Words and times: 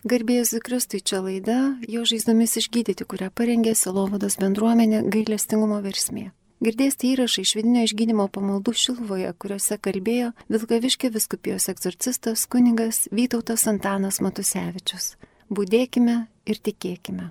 Garbėjus 0.00 0.54
Kristui 0.64 1.02
čia 1.04 1.18
laida, 1.20 1.76
jo 1.84 2.06
žaizdomis 2.08 2.56
išgydyti, 2.56 3.04
kurią 3.04 3.26
parengė 3.36 3.74
Silovados 3.76 4.38
bendruomenė 4.40 5.02
gailestingumo 5.12 5.82
versmė. 5.84 6.30
Girdėsite 6.64 7.10
įrašą 7.10 7.42
iš 7.44 7.52
vidinio 7.58 7.82
išgydymo 7.84 8.24
pamaldų 8.32 8.72
Šilvoje, 8.80 9.34
kuriuose 9.36 9.76
kalbėjo 9.76 10.30
Vilkaviškė 10.48 11.10
viskupijos 11.12 11.68
egzorcistas 11.68 12.46
kuningas 12.48 13.10
Vytautas 13.12 13.66
Antanas 13.68 14.22
Matusevičius. 14.24 15.18
Būdėkime 15.52 16.16
ir 16.48 16.62
tikėkime. 16.64 17.28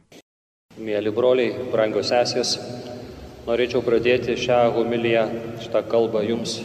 Mėly 0.77 1.09
broliai, 1.09 1.55
brangios 1.73 2.13
sesės, 2.13 2.53
norėčiau 3.49 3.81
pradėti 3.81 4.37
šią 4.37 4.67
homiliją, 4.77 5.25
šitą 5.65 5.81
kalbą 5.89 6.21
jums, 6.27 6.59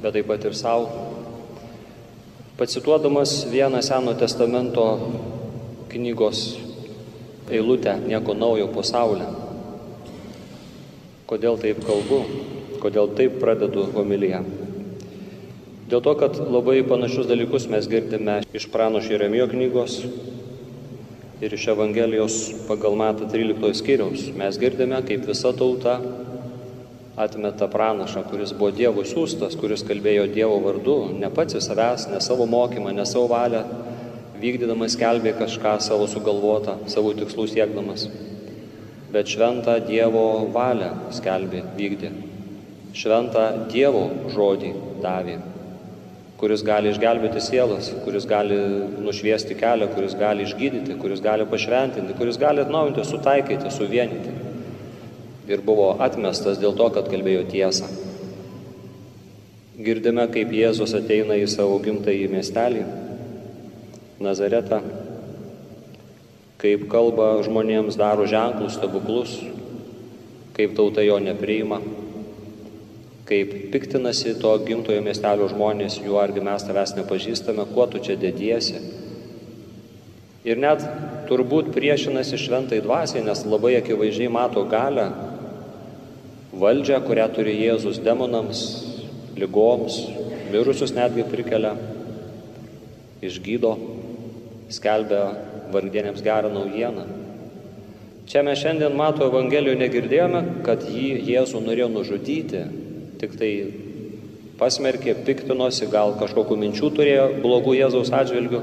bet 0.00 0.16
taip 0.16 0.32
pat 0.32 0.48
ir 0.48 0.56
savo 0.56 1.05
Pacituodamas 2.56 3.50
vieną 3.52 3.82
Seno 3.82 4.14
testamento 4.14 4.98
knygos 5.88 6.56
eilutę 7.50 7.98
Nieko 8.08 8.32
naujo 8.34 8.68
pasaulyje. 8.72 9.26
Kodėl 11.28 11.58
taip 11.60 11.82
kalbu, 11.84 12.22
kodėl 12.80 13.12
taip 13.18 13.36
pradedu 13.42 13.84
homiliją. 13.92 14.40
Dėl 15.90 16.00
to, 16.00 16.14
kad 16.16 16.40
labai 16.40 16.78
panašius 16.88 17.28
dalykus 17.28 17.68
mes 17.68 17.90
girdime 17.92 18.38
iš 18.56 18.70
pranošio 18.72 19.18
Jeremijo 19.18 19.50
knygos 19.52 19.98
ir 21.44 21.52
iš 21.52 21.68
Evangelijos 21.74 22.38
pagal 22.70 22.96
Matą 22.96 23.28
13 23.28 23.76
skyriaus. 23.82 24.30
Mes 24.32 24.56
girdime, 24.56 25.02
kaip 25.04 25.28
visa 25.28 25.52
tauta 25.52 26.00
atmeta 27.16 27.68
pranašą, 27.68 28.22
kuris 28.28 28.52
buvo 28.52 28.70
Dievo 28.76 29.02
siūstas, 29.08 29.56
kuris 29.56 29.84
kalbėjo 29.88 30.26
Dievo 30.34 30.58
vardu, 30.60 30.96
ne 31.16 31.30
pats 31.32 31.56
į 31.56 31.62
savęs, 31.64 32.10
ne 32.12 32.20
savo 32.20 32.44
mokymą, 32.50 32.92
ne 32.92 33.06
savo 33.08 33.30
valią, 33.32 33.62
vykdydamas 34.36 34.98
kelbė 35.00 35.32
kažką 35.38 35.78
savo 35.80 36.08
sugalvotą, 36.12 36.76
savo 36.92 37.14
tikslų 37.16 37.48
siekdamas, 37.54 38.06
bet 39.14 39.32
šventą 39.32 39.78
Dievo 39.88 40.44
valią 40.52 40.92
skelbė, 41.16 41.64
vykdė, 41.80 42.12
šventą 42.92 43.48
Dievo 43.72 44.10
žodį 44.36 44.74
davė, 45.00 45.38
kuris 46.36 46.60
gali 46.68 46.92
išgelbėti 46.92 47.40
sielas, 47.40 47.94
kuris 48.04 48.28
gali 48.28 48.60
nušviesti 49.00 49.56
kelią, 49.56 49.88
kuris 49.96 50.18
gali 50.20 50.44
išgydyti, 50.44 50.98
kuris 51.00 51.24
gali 51.24 51.48
pašventinti, 51.48 52.18
kuris 52.20 52.36
gali 52.36 52.60
atnaujinti, 52.60 53.08
sutaikyti, 53.08 53.72
suvienyti 53.72 54.42
ir 55.48 55.62
buvo 55.62 55.94
atmestas 56.02 56.60
dėl 56.62 56.74
to, 56.78 56.88
kad 56.94 57.08
kalbėjo 57.10 57.46
tiesą. 57.50 57.88
Girdime, 59.76 60.24
kaip 60.32 60.54
Jėzus 60.56 60.94
ateina 60.96 61.36
į 61.36 61.46
savo 61.52 61.76
gimtąjį 61.84 62.30
miestelį, 62.32 62.86
Nazaretą, 64.16 64.78
kaip 66.56 66.86
kalba 66.88 67.34
žmonėms 67.44 67.98
daro 68.00 68.24
ženklus, 68.24 68.78
stebuklus, 68.78 69.34
kaip 70.56 70.72
tauta 70.78 71.04
jo 71.04 71.18
nepriima, 71.20 71.82
kaip 73.28 73.52
piktinasi 73.74 74.38
to 74.40 74.54
gimtojo 74.64 75.02
miestelio 75.04 75.50
žmonės, 75.52 76.00
juo 76.00 76.16
argi 76.22 76.40
mes 76.40 76.64
tavęs 76.64 76.96
nepažįstame, 76.96 77.68
kuo 77.74 77.84
tu 77.92 78.00
čia 78.00 78.16
dėdiesi. 78.16 78.80
Ir 80.48 80.56
net 80.62 80.80
turbūt 81.28 81.72
priešinasi 81.74 82.38
šventai 82.40 82.80
dvasiai, 82.80 83.24
nes 83.26 83.44
labai 83.44 83.74
akivaizdžiai 83.82 84.32
mato 84.32 84.64
galę 84.70 85.10
valdžią, 86.60 87.00
kurią 87.04 87.26
turi 87.36 87.56
Jėzus 87.60 88.00
demonams, 88.04 88.62
lygoms, 89.36 89.98
mirusius 90.52 90.94
netgi 90.96 91.26
prikelia, 91.28 91.74
išgydo, 93.24 93.74
skelbia 94.72 95.22
vargdienėms 95.72 96.24
gerą 96.24 96.52
naujieną. 96.54 97.06
Čia 98.26 98.42
mes 98.42 98.58
šiandien 98.58 98.94
mato 98.98 99.26
Evangelijoje 99.28 99.78
negirdėjome, 99.78 100.42
kad 100.66 100.82
jį 100.90 101.12
Jėzų 101.28 101.60
norėjo 101.62 101.86
nužudyti, 101.94 102.62
tik 103.20 103.36
tai 103.38 103.50
pasmerkė, 104.58 105.14
piktinosi, 105.26 105.86
gal 105.92 106.16
kažkokių 106.18 106.58
minčių 106.64 106.90
turėjo 106.96 107.26
blogų 107.44 107.76
Jėzaus 107.78 108.10
atžvilgių, 108.16 108.62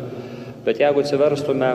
bet 0.66 0.82
jeigu 0.84 1.04
atsiverstume 1.04 1.72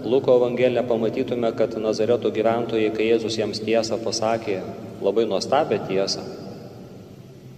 Luko 0.00 0.38
Evangeliją, 0.40 0.82
pamatytume, 0.88 1.52
kad 1.54 1.76
Nazareto 1.78 2.32
gyventojai, 2.34 2.90
kai 2.96 3.10
Jėzus 3.12 3.36
jiems 3.38 3.60
tiesą 3.62 4.00
pasakė, 4.02 4.62
labai 5.04 5.26
nuostabią 5.28 5.80
tiesą 5.88 6.24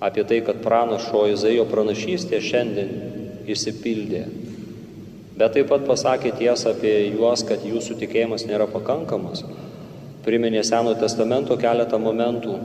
apie 0.03 0.25
tai, 0.26 0.41
kad 0.42 0.58
pranašo 0.64 1.28
Izaijo 1.30 1.62
pranašystė 1.70 2.41
šiandien 2.42 2.88
išsipildė. 3.53 4.22
Bet 5.38 5.54
taip 5.54 5.70
pat 5.70 5.86
pasakė 5.86 6.32
tiesą 6.41 6.72
apie 6.75 6.92
juos, 7.14 7.44
kad 7.47 7.62
jūsų 7.62 7.97
tikėjimas 8.00 8.44
nėra 8.48 8.66
pakankamas. 8.70 9.44
Priminė 10.26 10.64
Seno 10.66 10.97
testamento 10.98 11.56
keletą 11.58 11.98
momentų 12.03 12.58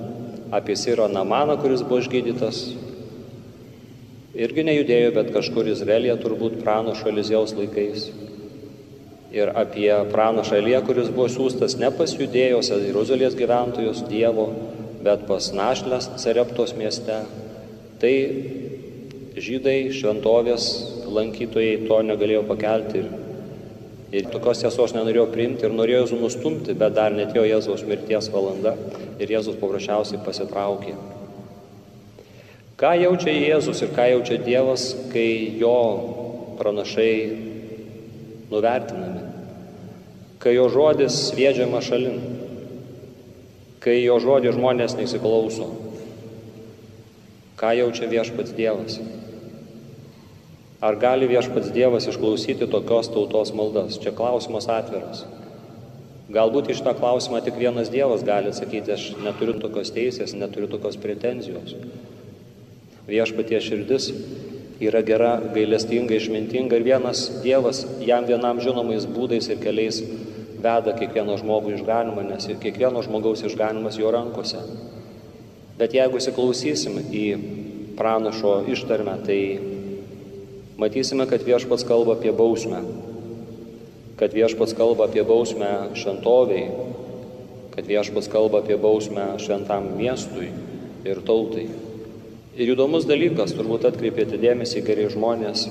apie 0.54 0.76
Siro 0.78 1.08
Namaną, 1.10 1.60
kuris 1.62 1.86
buvo 1.86 2.02
išgydytas. 2.02 2.64
Irgi 4.38 4.66
nejudėjo, 4.66 5.14
bet 5.16 5.32
kažkur 5.34 5.70
Izraelija 5.70 6.18
turbūt 6.22 6.60
pranašo 6.62 7.10
Eliziejaus 7.14 7.56
laikais. 7.58 8.10
Ir 9.36 9.52
apie 9.60 9.92
pranašą 10.12 10.62
Eliją, 10.62 10.80
kuris 10.88 11.10
buvo 11.12 11.28
siūstas 11.32 11.76
ne 11.82 11.90
pas 11.92 12.14
judėjos, 12.16 12.72
Jeruzalės 12.72 13.36
gyventojus, 13.36 14.06
Dievo, 14.08 14.48
bet 15.04 15.26
pas 15.28 15.52
našlės 15.56 16.08
Sareptos 16.22 16.72
mieste. 16.80 17.20
Tai 18.00 18.14
žydai, 19.38 19.90
šventovės 19.94 20.68
lankytojai 21.12 21.88
to 21.88 22.00
negalėjo 22.08 22.44
pakelti 22.48 23.02
ir, 23.02 23.10
ir 24.16 24.32
tokios 24.32 24.64
tiesos 24.64 24.96
nenorėjo 24.96 25.28
priimti 25.34 25.68
ir 25.68 25.76
norėjo 25.76 26.06
Jėzų 26.06 26.22
nustumti, 26.22 26.76
bet 26.78 26.96
dar 26.98 27.16
netėjo 27.16 27.46
Jėzaus 27.52 27.86
mirties 27.88 28.32
valanda 28.34 28.76
ir 29.20 29.36
Jėzus 29.36 29.60
paprasčiausiai 29.62 30.24
pasitraukė. 30.26 30.96
Ką 32.78 32.94
jaučia 33.02 33.34
Jėzus 33.34 33.82
ir 33.82 33.94
ką 33.98 34.06
jaučia 34.14 34.38
Dievas, 34.46 34.92
kai 35.14 35.58
jo 35.58 35.78
pranašai 36.60 37.14
nuvertinami, 38.52 39.17
kai 40.44 40.54
jo 40.56 40.68
žodis 40.70 41.16
sviedžiama 41.32 41.82
šalin, 41.82 42.20
kai 43.84 44.00
jo 44.04 44.18
žodį 44.22 44.54
žmonės 44.58 44.98
neįsiklauso. 45.00 45.70
Ką 47.58 47.72
jaučia 47.74 48.10
viešpats 48.12 48.54
Dievas? 48.54 49.00
Ar 50.78 50.98
gali 51.02 51.26
viešpats 51.30 51.72
Dievas 51.74 52.06
išklausyti 52.06 52.68
tokios 52.70 53.10
tautos 53.10 53.50
maldas? 53.58 53.98
Čia 53.98 54.14
klausimas 54.14 54.70
atviras. 54.70 55.24
Galbūt 56.30 56.70
iš 56.70 56.84
tą 56.86 56.92
klausimą 56.94 57.40
tik 57.42 57.58
vienas 57.58 57.90
Dievas 57.90 58.26
gali 58.28 58.52
atsakyti, 58.52 58.94
aš 58.94 59.08
neturiu 59.24 59.56
tokios 59.58 59.90
teisės, 59.96 60.36
neturiu 60.38 60.68
tokios 60.70 61.00
pretenzijos. 61.02 61.74
Viešpatie 63.08 63.62
širdis 63.64 64.12
yra 64.84 65.02
gera, 65.02 65.38
gailestinga, 65.54 66.16
išmintinga 66.18 66.78
ir 66.78 66.86
vienas 66.86 67.28
Dievas 67.44 67.84
jam 68.06 68.28
vienam 68.28 68.62
žinomais 68.62 69.08
būdais 69.10 69.50
ir 69.50 69.62
keliais 69.62 70.02
veda 70.62 70.94
kiekvieno 70.98 71.38
žmogų 71.40 71.78
išganimą, 71.78 72.26
nes 72.28 72.50
kiekvieno 72.62 73.02
žmogaus 73.06 73.44
išganimas 73.46 73.98
jo 73.98 74.12
rankose. 74.14 74.62
Bet 75.78 75.94
jeigu 75.94 76.18
įsiklausysim 76.18 76.98
į 77.14 77.26
pranašo 77.98 78.64
ištarmę, 78.74 79.18
tai 79.26 79.42
matysime, 80.82 81.28
kad 81.30 81.46
viešpats 81.46 81.86
kalba 81.86 82.18
apie 82.18 82.34
bausmę, 82.34 82.82
kad 84.18 84.34
viešpats 84.34 84.74
kalba 84.78 85.06
apie 85.10 85.26
bausmę 85.26 85.72
šventoviai, 85.98 86.70
kad 87.78 87.86
viešpats 87.86 88.30
kalba 88.34 88.64
apie 88.64 88.78
bausmę 88.82 89.36
šventam 89.42 89.92
miestui 89.98 90.50
ir 91.06 91.22
tautai. 91.26 91.68
Ir 92.58 92.72
įdomus 92.74 93.04
dalykas, 93.06 93.52
turbūt 93.54 93.84
atkreipėte 93.86 94.40
dėmesį 94.42 94.82
geri 94.82 95.04
žmonės, 95.14 95.68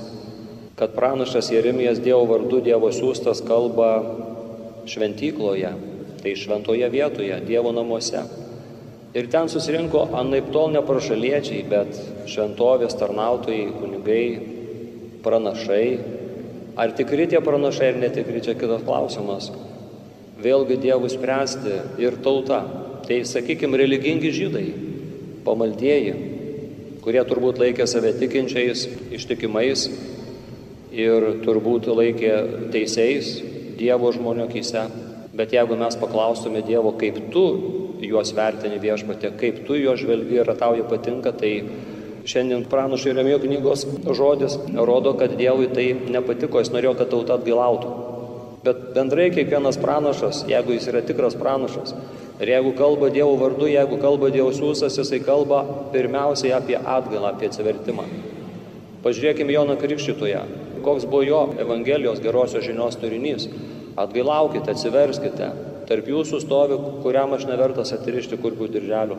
kad 0.79 0.93
pranašas 0.95 1.49
Jeremijas 1.51 1.97
Dievo 1.99 2.21
vardu, 2.29 2.61
Dievo 2.63 2.87
siūstas 2.95 3.41
kalba 3.43 3.89
šventykloje, 4.87 5.73
tai 6.21 6.35
šventoje 6.39 6.87
vietoje, 6.93 7.41
Dievo 7.43 7.73
namuose. 7.75 8.21
Ir 9.19 9.27
ten 9.33 9.51
susirinko 9.51 10.05
anaip 10.15 10.47
tol 10.55 10.71
ne 10.71 10.79
prašaliečiai, 10.87 11.65
bet 11.67 11.91
šventovės 12.31 12.95
tarnautojai, 13.01 13.67
kunigai, 13.81 14.23
pranašai. 15.27 15.83
Ar 16.79 16.95
tikri 16.95 17.27
tie 17.27 17.43
pranašai 17.43 17.91
ar 17.91 18.01
netikri, 18.05 18.39
čia 18.47 18.55
kitas 18.55 18.87
klausimas. 18.87 19.51
Vėlgi 20.39 20.79
Dievui 20.87 21.11
spręsti 21.11 21.83
ir 21.99 22.21
tauta. 22.23 22.63
Tai, 23.03 23.21
sakykime, 23.27 23.75
religingi 23.75 24.31
žydai, 24.39 24.65
pamaldieji, 25.43 26.36
kurie 27.07 27.21
turbūt 27.23 27.61
laikė 27.61 27.85
save 27.87 28.09
tikinčiais, 28.19 28.81
ištikimais 29.15 29.85
ir 30.91 31.25
turbūt 31.45 31.87
laikė 31.87 32.33
teisėjais, 32.73 33.29
Dievo 33.77 34.09
žmonių 34.11 34.47
akise. 34.47 34.81
Bet 35.37 35.53
jeigu 35.55 35.77
mes 35.79 35.95
paklaustume 36.01 36.63
Dievo, 36.67 36.91
kaip 36.99 37.21
tu 37.31 37.43
juos 38.03 38.33
vertini 38.35 38.81
viešpatė, 38.83 39.31
kaip 39.39 39.61
tu 39.69 39.77
juos 39.79 40.01
žvelgi 40.01 40.41
ir 40.41 40.51
tau 40.59 40.75
jie 40.75 40.83
patinka, 40.89 41.31
tai 41.31 41.53
šiandien 42.27 42.67
pranašai 42.67 43.15
Remijo 43.15 43.39
knygos 43.45 43.85
žodis 44.17 44.57
rodo, 44.75 45.13
kad 45.15 45.37
Dievui 45.39 45.69
tai 45.71 45.93
nepatiko, 46.11 46.59
jis 46.59 46.73
norėjo, 46.75 46.97
kad 46.99 47.13
tauta 47.13 47.37
atgailautų. 47.37 47.93
Bet 48.65 48.79
bendrai 48.95 49.27
kiekvienas 49.31 49.77
pranašas, 49.79 50.41
jeigu 50.49 50.73
jis 50.73 50.87
yra 50.89 51.03
tikras 51.05 51.37
pranašas, 51.37 51.93
ir 52.41 52.51
jeigu 52.55 52.73
kalba 52.77 53.11
Dievo 53.13 53.35
vardu, 53.37 53.67
jeigu 53.69 53.99
kalba 54.01 54.31
Dievo 54.33 54.49
siūsas, 54.55 54.97
jisai 54.97 55.21
kalba 55.25 55.61
pirmiausiai 55.93 56.55
apie 56.57 56.77
atgalą, 56.77 57.35
apie 57.35 57.51
atsivertimą. 57.51 58.07
Pažiūrėkime 59.05 59.53
Joną 59.53 59.77
Krikščitoje, 59.79 60.41
koks 60.85 61.05
buvo 61.05 61.21
jo 61.23 61.41
Evangelijos 61.61 62.19
gerosios 62.23 62.65
žinios 62.65 62.97
turinys. 62.99 63.47
Atgailaukite, 63.97 64.73
atsiverskite, 64.73 65.51
tarp 65.89 66.09
jūsų 66.11 66.41
stovi, 66.43 66.77
kuriam 67.05 67.33
aš 67.37 67.47
nevertas 67.49 67.93
atrišti 67.95 68.41
kurpių 68.41 68.67
dirželių. 68.73 69.17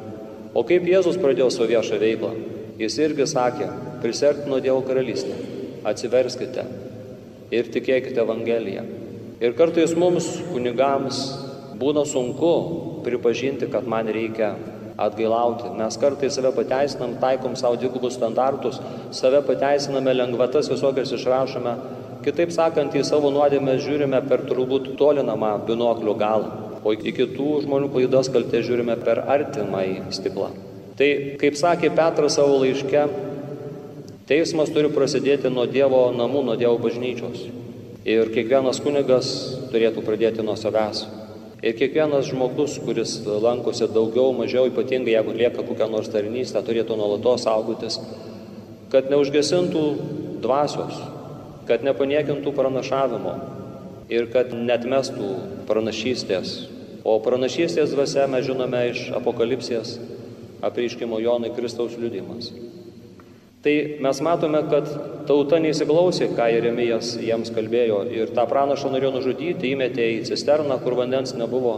O 0.54 0.64
kaip 0.66 0.86
Jėzus 0.88 1.18
pradėjo 1.22 1.48
savo 1.54 1.70
viešą 1.70 1.98
veiklą? 2.02 2.34
Jis 2.78 2.98
irgi 3.02 3.26
sakė, 3.26 3.70
prisertino 4.02 4.60
Dievo 4.62 4.82
karalystę, 4.86 5.34
atsiverskite 5.88 6.66
ir 7.54 7.70
tikėkite 7.74 8.22
Evangeliją. 8.22 8.84
Ir 9.38 9.52
kartais 9.54 9.92
mums, 9.94 10.26
kunigams, 10.50 11.18
būna 11.78 12.02
sunku 12.08 12.50
pripažinti, 13.04 13.68
kad 13.70 13.86
man 13.86 14.08
reikia 14.10 14.56
atgailauti. 14.98 15.70
Mes 15.78 15.98
kartais 16.02 16.34
save 16.34 16.50
pateisinam, 16.56 17.14
taikom 17.22 17.54
savo 17.56 17.78
dvigubus 17.78 18.16
standartus, 18.18 18.80
save 19.14 19.44
pateisiname, 19.46 20.10
lengvatas 20.16 20.70
visokias 20.72 21.14
išrašome. 21.14 21.76
Kitaip 22.24 22.50
sakant, 22.50 22.96
į 22.98 23.04
savo 23.06 23.30
nuodėmę 23.30 23.76
žiūrime 23.78 24.18
per 24.26 24.42
turbūt 24.48 24.90
tolinamą 24.98 25.52
binoklio 25.68 26.16
galą, 26.18 26.50
o 26.82 26.96
į 26.96 27.14
kitų 27.20 27.52
žmonių 27.62 27.92
klaidas 27.94 28.32
kaltę 28.34 28.64
žiūrime 28.66 28.98
per 29.06 29.22
artimąjį 29.22 30.08
stiklą. 30.18 30.50
Tai, 30.98 31.12
kaip 31.38 31.54
sakė 31.54 31.92
Petras 31.94 32.34
savo 32.40 32.58
laiške, 32.64 33.06
teismas 34.26 34.74
turi 34.74 34.90
prasidėti 34.90 35.54
nuo 35.54 35.68
Dievo 35.70 36.08
namų, 36.10 36.42
nuo 36.50 36.58
Dievo 36.58 36.74
bažnyčios. 36.82 37.67
Ir 38.08 38.30
kiekvienas 38.32 38.78
kunigas 38.80 39.26
turėtų 39.68 40.00
pradėti 40.06 40.40
nuo 40.40 40.54
savęs. 40.56 41.02
Ir 41.60 41.74
kiekvienas 41.76 42.30
žmogus, 42.30 42.78
kuris 42.80 43.18
lankosi 43.26 43.88
daugiau, 43.92 44.30
mažiau, 44.32 44.68
ypatingai 44.70 45.12
jeigu 45.12 45.34
lieka 45.36 45.64
kokią 45.66 45.90
nors 45.92 46.08
tarnystę, 46.08 46.62
turėtų 46.64 46.96
nuolatos 46.96 47.44
saugotis, 47.44 47.98
kad 48.88 49.10
neužgesintų 49.12 49.82
dvasios, 50.40 50.96
kad 51.68 51.84
nepaniekintų 51.84 52.54
pranašavimo 52.56 53.34
ir 54.08 54.30
kad 54.32 54.54
netmestų 54.56 55.34
pranašystės. 55.68 56.54
O 57.04 57.18
pranašystės 57.24 57.92
dvasia 57.92 58.24
mes 58.30 58.46
žinome 58.48 58.86
iš 58.94 59.04
apokalipsės 59.18 59.98
apreiškimo 60.64 61.20
Jonai 61.20 61.52
Kristaus 61.58 61.98
liudimas. 62.00 62.54
Tai 63.62 63.74
mes 64.04 64.20
matome, 64.22 64.60
kad 64.70 64.86
tauta 65.26 65.58
neįsiklausė, 65.58 66.28
ką 66.38 66.46
Jeremijas 66.54 67.16
jiems 67.18 67.50
kalbėjo 67.54 68.04
ir 68.14 68.30
tą 68.36 68.44
pranašą 68.46 68.92
norėjo 68.92 69.10
nužudyti, 69.16 69.72
įmetė 69.74 70.06
į 70.14 70.20
cisterną, 70.28 70.76
kur 70.84 70.94
vandens 71.00 71.34
nebuvo. 71.34 71.74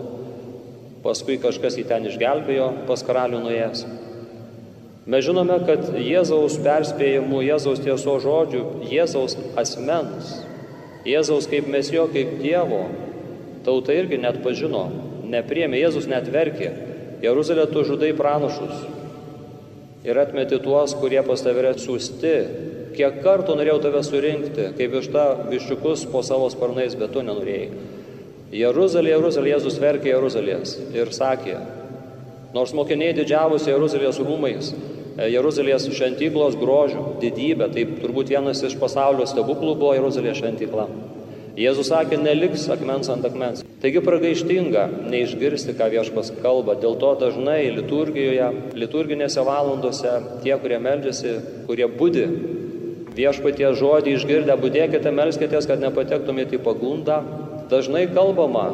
Paskui 1.00 1.38
kažkas 1.40 1.78
jį 1.80 1.86
ten 1.88 2.04
išgelbėjo 2.10 2.68
pas 2.90 3.04
karalių 3.06 3.40
nuėjęs. 3.46 3.86
Mes 5.10 5.24
žinome, 5.24 5.56
kad 5.64 5.88
Jėzaus 5.96 6.58
perspėjimų, 6.60 7.40
Jėzaus 7.48 7.80
tieso 7.80 8.18
žodžių, 8.20 8.60
Jėzaus 8.92 9.38
asmens, 9.58 10.34
Jėzaus 11.08 11.48
kaip 11.48 11.70
mesijo, 11.72 12.04
kaip 12.12 12.36
Dievo, 12.42 12.84
tauta 13.64 13.96
irgi 13.96 14.20
net 14.20 14.42
pažino, 14.44 14.84
nepriemė, 15.32 15.80
Jėzus 15.80 16.10
net 16.12 16.28
verkė. 16.28 16.74
Jeruzalė 17.24 17.64
tu 17.72 17.82
žudai 17.88 18.12
pranašus, 18.16 18.84
ir 20.04 20.18
atmeti 20.18 20.58
tuos, 20.62 20.94
kurie 20.98 21.20
pas 21.26 21.42
tave 21.44 21.62
yra 21.62 21.72
siūsti. 21.78 22.34
Kiek 22.96 23.20
kartų 23.24 23.54
norėjau 23.58 23.80
tave 23.84 24.02
surinkti, 24.04 24.70
kaip 24.78 24.94
višta 24.96 25.26
viščiukus 25.50 26.06
po 26.10 26.24
savo 26.26 26.48
sparnais, 26.52 26.96
bet 26.98 27.12
tu 27.14 27.22
nenorėjai. 27.24 27.68
Jeruzalė, 28.50 29.12
Jeruzalė, 29.14 29.52
Jėzus 29.54 29.76
verkė 29.78 30.10
Jeruzalės 30.10 30.74
ir 30.90 31.12
sakė, 31.14 31.54
nors 32.56 32.72
mokiniai 32.74 33.14
didžiavosi 33.14 33.70
Jeruzalės 33.70 34.18
rūmais, 34.18 34.72
Jeruzalės 35.30 35.86
šventyklos 35.94 36.56
grožių, 36.58 37.04
didybė, 37.22 37.70
tai 37.70 37.86
turbūt 38.02 38.32
vienas 38.34 38.64
iš 38.66 38.74
pasaulio 38.80 39.28
stebuklų 39.28 39.76
buvo 39.78 39.94
Jeruzalės 39.94 40.40
šventykla. 40.40 40.88
Jėzus 41.58 41.88
sakė, 41.90 42.18
neliks 42.20 42.68
akmens 42.70 43.10
ant 43.10 43.24
akmens. 43.26 43.64
Taigi 43.82 44.02
pragaištinga 44.04 44.84
neišgirsti, 45.10 45.74
ką 45.78 45.88
viešpas 45.94 46.30
kalba. 46.44 46.76
Dėl 46.78 46.94
to 47.00 47.10
dažnai 47.18 47.72
liturgijoje, 47.74 48.50
liturginėse 48.78 49.42
valandose 49.46 50.12
tie, 50.44 50.54
kurie 50.62 50.78
meldžiasi, 50.82 51.34
kurie 51.66 51.88
būdi, 51.90 52.26
viešpatie 53.16 53.72
žodį 53.80 54.14
išgirdę, 54.18 54.56
būdėkite, 54.62 55.10
melskitės, 55.14 55.66
kad 55.66 55.82
nepatektumėte 55.82 56.58
į 56.60 56.62
pagundą. 56.66 57.18
Dažnai 57.70 58.06
kalbama 58.14 58.68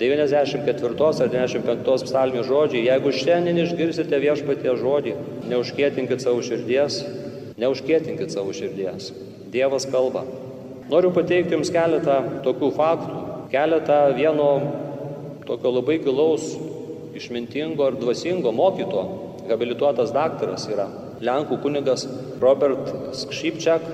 94 0.00 1.24
ar 1.24 1.32
95 1.32 2.04
psalmių 2.08 2.44
žodžiai, 2.48 2.86
jeigu 2.88 3.12
šiandien 3.16 3.64
išgirsite 3.64 4.20
viešpatie 4.20 4.76
žodį, 4.80 5.16
neužkėtinkit 5.52 6.24
savo 6.24 6.44
širdies, 6.44 7.02
neužkėtinkit 7.60 8.32
savo 8.32 8.54
širdies. 8.56 9.12
Dievas 9.52 9.88
kalba. 9.90 10.24
Noriu 10.90 11.12
pateikti 11.14 11.54
Jums 11.54 11.68
keletą 11.70 12.16
tokių 12.42 12.68
faktų, 12.74 13.18
keletą 13.52 13.98
vieno 14.16 14.46
tokio 15.46 15.70
labai 15.70 16.00
gilaus, 16.02 16.48
išmintingo 17.14 17.86
ir 17.92 17.98
dvasingo 18.00 18.50
mokyto, 18.50 19.04
habilituotas 19.46 20.10
daktaras 20.14 20.64
yra 20.70 20.88
Lenkų 21.20 21.60
kunigas 21.62 22.08
Robert 22.42 22.90
Skšypčiak. 23.20 23.84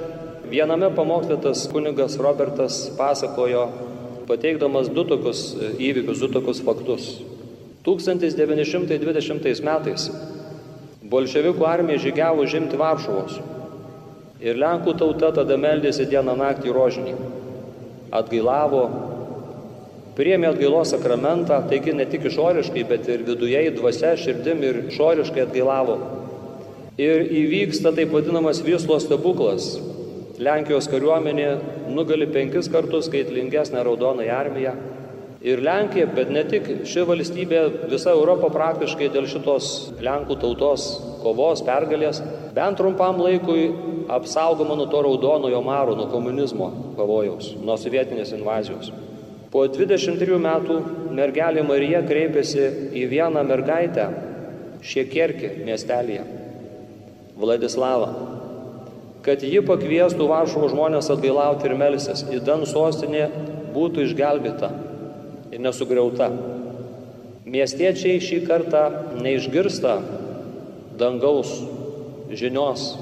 Viename 0.49 0.89
pamoksle 0.95 1.37
tas 1.43 1.67
kunigas 1.69 2.17
Robertas 2.23 2.79
pasakojo, 2.97 3.67
pateikdamas 4.31 4.89
du 4.89 5.05
tokius 5.05 5.43
įvykius, 5.77 6.23
du 6.23 6.31
tokius 6.33 6.63
faktus. 6.65 7.11
1920 7.85 9.63
metais 9.69 10.09
bolševikų 11.13 11.69
armija 11.69 12.01
žygiavo 12.07 12.49
žimti 12.49 12.81
Varšuvos. 12.81 13.37
Ir 14.41 14.59
Lenkų 14.61 14.93
tauta 15.01 15.31
tada 15.33 15.57
meldėsi 15.57 16.05
dieną 16.11 16.35
naktį 16.37 16.73
rožinį. 16.77 17.15
Atgailavo, 18.17 18.83
priėmė 20.19 20.51
atgailos 20.51 20.93
sakramentą, 20.93 21.63
taigi 21.71 21.95
ne 21.97 22.05
tik 22.09 22.29
išoriškai, 22.29 22.85
bet 22.91 23.09
ir 23.09 23.25
viduje 23.25 23.63
dvasia, 23.79 24.13
širdim 24.21 24.61
ir 24.65 24.83
išoriškai 24.91 25.47
atgailavo. 25.47 25.97
Ir 27.01 27.25
įvyksta 27.29 27.93
taip 27.97 28.13
vadinamas 28.13 28.63
Vyslos 28.65 29.05
stebuklas. 29.05 29.75
Lenkijos 30.41 30.89
kariuomenė 30.93 31.49
nugali 31.93 32.29
penkis 32.29 32.69
kartus 32.73 33.09
skaitlingesnę 33.09 33.83
raudonąją 33.85 34.37
armiją. 34.37 34.77
Ir 35.47 35.61
Lenkija, 35.63 36.09
bet 36.11 36.31
ne 36.35 36.43
tik. 36.49 36.65
Ši 36.91 37.05
valstybė, 37.07 37.61
visa 37.87 38.11
Europa 38.11 38.49
praktiškai 38.51 39.13
dėl 39.15 39.29
šitos 39.31 39.93
Lenkų 40.03 40.41
tautos 40.43 40.87
kovos, 41.23 41.61
pergalės, 41.67 42.19
bent 42.57 42.81
trumpam 42.81 43.21
laikui 43.23 43.69
apsaugoma 44.11 44.75
nuo 44.75 44.89
to 44.91 45.03
raudonojo 45.07 45.61
maro, 45.63 45.95
nuo 45.99 46.09
komunizmo 46.11 46.71
pavojaus, 46.97 47.53
nuo 47.63 47.77
sovietinės 47.79 48.33
invazijos. 48.35 48.91
Po 49.53 49.63
23 49.71 50.41
metų 50.43 50.81
mergelė 51.15 51.63
Marija 51.67 52.03
kreipėsi 52.07 52.67
į 52.99 53.07
vieną 53.15 53.45
mergaitę 53.47 54.09
Šiekerkį 54.87 55.53
miestelėje, 55.67 56.27
Vladislavą, 57.39 58.11
kad 59.23 59.47
ji 59.47 59.63
pakviestų 59.67 60.27
Varšuvo 60.31 60.73
žmonės 60.75 61.13
atgailauti 61.15 61.71
ir 61.71 61.79
melsis, 61.79 62.27
į 62.35 62.43
Dan 62.43 62.67
sostinė 62.67 63.31
būtų 63.75 64.09
išgelbėta 64.09 64.75
ir 65.53 65.63
nesugriauta. 65.63 66.31
Miestiečiai 67.47 68.19
šį 68.23 68.41
kartą 68.49 68.85
neišgirsta 69.23 69.99
dangaus 70.99 71.53
žinios. 72.33 72.95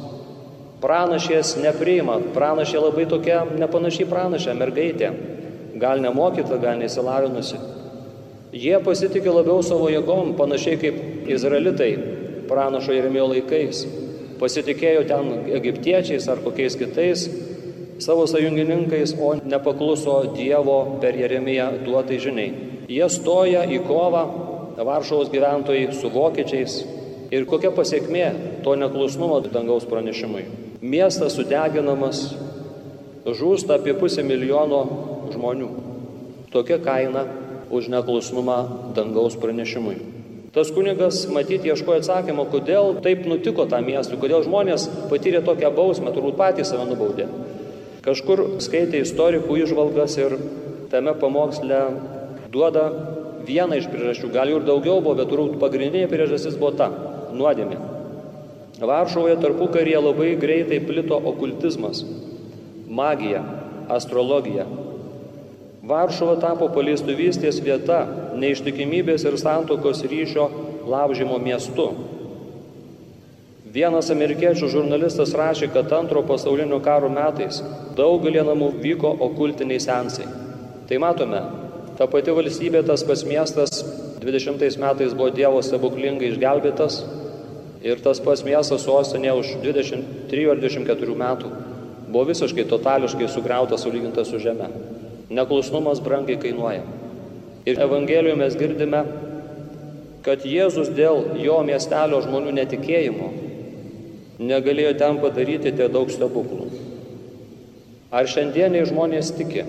Pranašės 0.84 1.54
nepriima, 1.62 2.18
pranašė 2.34 2.82
labai 2.82 3.06
tokia 3.08 3.44
nepanašiai 3.56 4.08
pranašė, 4.10 4.56
mergaitė 4.58 5.14
gal 5.80 6.02
nemokyta, 6.04 6.58
gal 6.60 6.76
nesilavinusi. 6.82 7.60
Jie 8.54 8.76
pasitikė 8.84 9.32
labiau 9.32 9.62
savo 9.66 9.88
jėgom, 9.90 10.34
panašiai 10.38 10.78
kaip 10.78 11.30
izraelitai 11.30 11.90
pranašo 12.50 12.94
Jeremijo 12.94 13.30
laikais. 13.32 13.82
Pasitikėjo 14.38 15.06
ten 15.08 15.32
egiptiečiais 15.56 16.28
ar 16.30 16.42
kokiais 16.44 16.76
kitais 16.78 17.26
savo 17.98 18.26
sąjungininkais, 18.26 19.14
o 19.20 19.34
nepakluso 19.44 20.24
Dievo 20.34 20.98
per 21.00 21.16
Jeremiją 21.16 21.70
duotai 21.84 22.18
žiniai. 22.18 22.52
Jie 22.88 23.06
stoja 23.08 23.64
į 23.64 23.80
kovą 23.86 24.24
Varšuvos 24.76 25.30
gyventojai 25.30 25.92
su 25.94 26.10
vokiečiais. 26.10 26.82
Ir 27.34 27.46
kokia 27.50 27.70
pasiekmė 27.74 28.26
to 28.64 28.74
neklusnumo 28.78 29.40
dangaus 29.46 29.86
pranešimui? 29.88 30.44
Miestas 30.84 31.38
sudeginamas, 31.38 32.34
žūsta 33.24 33.78
apie 33.78 33.94
pusę 33.96 34.22
milijono 34.26 34.82
žmonių. 35.32 35.70
Tokia 36.52 36.78
kaina 36.82 37.24
už 37.70 37.88
neklusnumą 37.90 38.58
dangaus 38.94 39.38
pranešimui. 39.40 39.96
Tas 40.54 40.70
kunigas 40.70 41.24
matyti 41.34 41.72
ieškojo 41.72 41.98
atsakymą, 41.98 42.44
kodėl 42.52 43.00
taip 43.02 43.24
nutiko 43.26 43.64
tam 43.66 43.88
miestui, 43.88 44.20
kodėl 44.22 44.44
žmonės 44.44 44.86
patyrė 45.10 45.40
tokią 45.42 45.72
bausmę, 45.74 46.12
turbūt 46.14 46.36
patys 46.38 46.70
save 46.70 46.84
nubaudė. 46.86 47.26
Kažkur 48.04 48.60
skaitė 48.60 49.00
istorikų 49.00 49.62
išvalgas 49.62 50.18
ir 50.20 50.34
tame 50.92 51.14
pamoksle 51.16 51.78
duoda 52.52 52.82
vieną 53.48 53.78
iš 53.80 53.88
priežasčių, 53.88 54.28
gal 54.34 54.50
jų 54.52 54.60
ir 54.60 54.66
daugiau 54.68 54.98
buvo, 55.00 55.14
bet 55.16 55.30
turbūt 55.32 55.56
pagrindinė 55.62 56.10
priežastis 56.10 56.58
buvo 56.60 56.74
ta- 56.76 56.90
nuodėmė. 57.38 57.78
Varšuvoje 58.84 59.38
tarpu 59.40 59.70
karyje 59.72 60.00
labai 60.04 60.36
greitai 60.36 60.80
plito 60.84 61.16
okultizmas, 61.32 62.04
magija, 62.88 63.40
astrologija. 63.88 64.66
Varšuva 65.84 66.36
tapo 66.40 66.68
paleistuvystės 66.68 67.62
vieta, 67.64 68.04
neištikimybės 68.36 69.24
ir 69.24 69.38
santokos 69.40 70.04
ryšio 70.04 70.50
laužymo 70.84 71.38
miestu. 71.40 71.88
Vienas 73.74 74.06
amerikiečių 74.12 74.68
žurnalistas 74.70 75.32
rašė, 75.34 75.66
kad 75.74 75.90
antro 75.96 76.20
pasaulinio 76.22 76.76
karo 76.78 77.08
metais 77.10 77.56
daugelį 77.98 78.44
namų 78.46 78.68
vyko 78.84 79.10
okultiniai 79.26 79.80
sensai. 79.82 80.28
Tai 80.86 81.00
matome, 81.02 81.40
ta 81.98 82.06
pati 82.06 82.30
valstybė, 82.36 82.84
tas 82.86 83.02
pats 83.02 83.24
miestas 83.26 83.82
20 84.22 84.78
metais 84.78 85.18
buvo 85.18 85.32
Dievo 85.34 85.58
stebuklingai 85.58 86.30
išgelbėtas 86.30 87.00
ir 87.82 87.98
tas 88.04 88.22
pats 88.22 88.46
miestas 88.46 88.86
sostinė 88.86 89.34
už 89.40 89.56
23 89.66 90.46
ar 90.54 90.62
24 90.62 91.18
metų 91.26 91.50
buvo 92.06 92.28
visiškai 92.30 92.70
totališkai 92.70 93.26
sugriautas 93.26 93.82
sulygintas 93.82 94.30
su 94.30 94.38
žeme. 94.38 94.70
Neklusnumas 95.34 95.98
brangiai 96.04 96.38
kainuoja. 96.38 96.86
Ir 97.66 97.82
Evangelijoje 97.82 98.38
mes 98.38 98.54
girdime, 98.54 99.02
kad 100.22 100.46
Jėzus 100.46 100.94
dėl 100.94 101.40
jo 101.42 101.58
miestelio 101.66 102.22
žmonių 102.22 102.54
netikėjimo 102.62 103.32
negalėjo 104.38 104.94
ten 104.98 105.20
padaryti 105.22 105.72
tie 105.74 105.88
daug 105.92 106.10
stebuklų. 106.10 106.68
Ar 108.14 108.30
šiandieniai 108.30 108.86
žmonės 108.86 109.32
tiki? 109.34 109.64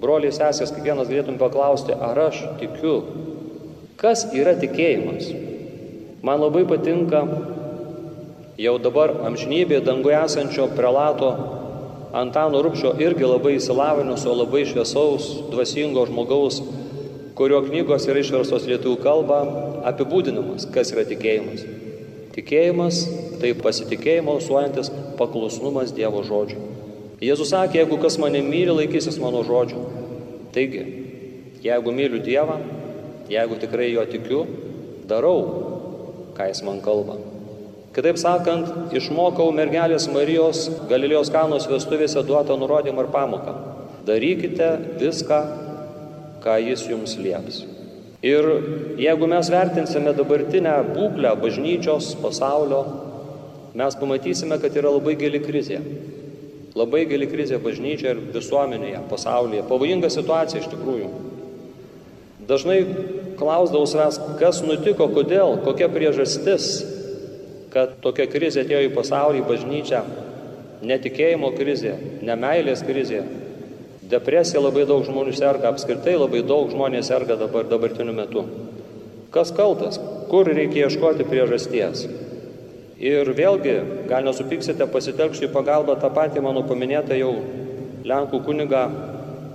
Broliai 0.00 0.32
sesės, 0.36 0.72
kiekvienas 0.76 1.08
galėtum 1.08 1.38
paklausti, 1.40 1.94
ar 1.96 2.18
aš 2.28 2.42
tikiu? 2.60 2.96
Kas 3.96 4.26
yra 4.36 4.52
tikėjimas? 4.60 5.30
Man 6.20 6.42
labai 6.42 6.66
patinka 6.68 7.22
jau 8.60 8.74
dabar 8.82 9.14
amžinybėje 9.28 9.84
danguje 9.86 10.18
esančio 10.18 10.68
prelato 10.76 11.30
Antano 12.16 12.62
Rupšio 12.64 12.94
irgi 13.02 13.26
labai 13.28 13.56
įsilavinusio, 13.58 14.32
labai 14.32 14.62
šviesaus, 14.68 15.26
dvasingo 15.52 16.06
žmogaus, 16.08 16.62
kurio 17.36 17.58
knygos 17.66 18.06
yra 18.08 18.22
išverstos 18.22 18.64
lietuvių 18.70 19.00
kalba, 19.04 19.40
apibūdinimas, 19.90 20.64
kas 20.72 20.94
yra 20.94 21.04
tikėjimas. 21.08 21.66
Tikėjimas 22.36 23.02
tai 23.40 23.52
pasitikėjimo 23.58 24.36
alsuojantis 24.36 24.90
paklusnumas 25.18 25.94
Dievo 25.96 26.22
žodžiui. 26.26 26.62
Jėzus 27.24 27.48
sakė, 27.54 27.80
jeigu 27.80 27.96
kas 28.02 28.18
mane 28.20 28.42
myli, 28.44 28.72
laikysis 28.76 29.16
mano 29.22 29.40
žodžių. 29.46 29.84
Taigi, 30.52 30.82
jeigu 31.64 31.94
myliu 31.96 32.20
Dievą, 32.20 32.58
jeigu 33.32 33.56
tikrai 33.62 33.88
jo 33.94 34.04
tikiu, 34.10 34.42
darau, 35.08 35.38
ką 36.36 36.50
jis 36.50 36.60
man 36.66 36.82
kalba. 36.84 37.16
Kitaip 37.96 38.18
sakant, 38.20 38.92
išmokau 38.92 39.48
mergelės 39.56 40.04
Marijos 40.12 40.66
Galilėjos 40.90 41.30
kanos 41.32 41.64
vestuvėse 41.70 42.20
duotą 42.28 42.58
nurodymą 42.60 43.06
ir 43.06 43.08
pamoką. 43.14 43.54
Darykite 44.04 44.68
viską, 45.00 45.38
ką 46.44 46.58
jis 46.66 46.84
jums 46.90 47.16
lieps. 47.16 47.62
Ir 48.26 48.46
jeigu 49.00 49.28
mes 49.32 49.48
vertinsime 49.52 50.12
dabartinę 50.16 50.76
būklę 50.92 51.32
bažnyčios, 51.40 52.12
pasaulio, 52.20 52.82
mes 53.76 53.96
pamatysime, 54.00 54.58
kad 54.62 54.76
yra 54.76 54.92
labai 54.94 55.16
gili 55.20 55.40
krizė. 55.44 55.80
Labai 56.76 57.06
gili 57.08 57.28
krizė 57.28 57.60
bažnyčioje 57.62 58.12
ir 58.14 58.24
visuomenėje, 58.34 59.00
pasaulyje. 59.10 59.64
Pavojinga 59.68 60.10
situacija 60.12 60.60
iš 60.60 60.68
tikrųjų. 60.72 61.08
Dažnai 62.46 62.78
klausdavau 63.40 63.88
savęs, 63.88 64.20
kas 64.40 64.60
nutiko, 64.64 65.08
kodėl, 65.12 65.56
kokia 65.64 65.88
priežastis, 65.92 66.68
kad 67.72 67.96
tokia 68.04 68.28
krizė 68.30 68.64
atėjo 68.64 68.84
į 68.86 68.92
pasaulį, 68.96 69.42
į 69.42 69.48
bažnyčią. 69.50 70.04
Netikėjimo 70.86 71.50
krizė, 71.56 71.96
nemailės 72.24 72.84
krizė, 72.84 73.22
depresija 74.10 74.60
labai 74.62 74.84
daug 74.88 75.04
žmonių 75.08 75.32
serga, 75.36 75.72
apskritai 75.72 76.14
labai 76.16 76.44
daug 76.46 76.70
žmonės 76.72 77.08
serga 77.10 77.38
dabar 77.40 77.66
dabartiniu 77.68 78.14
metu. 78.16 78.44
Kas 79.34 79.50
kaltas? 79.56 79.98
Kur 80.30 80.48
reikia 80.48 80.86
ieškoti 80.86 81.26
priežasties? 81.28 82.06
Ir 82.96 83.28
vėlgi, 83.36 83.74
gal 84.08 84.24
nesupiksite, 84.24 84.86
pasitelksiu 84.88 85.50
į 85.50 85.52
pagalbą 85.52 85.98
tą 86.00 86.08
patį 86.16 86.40
mano 86.40 86.62
paminėtą 86.64 87.18
jau 87.18 87.34
Lenkų 88.08 88.40
kunigą 88.46 88.86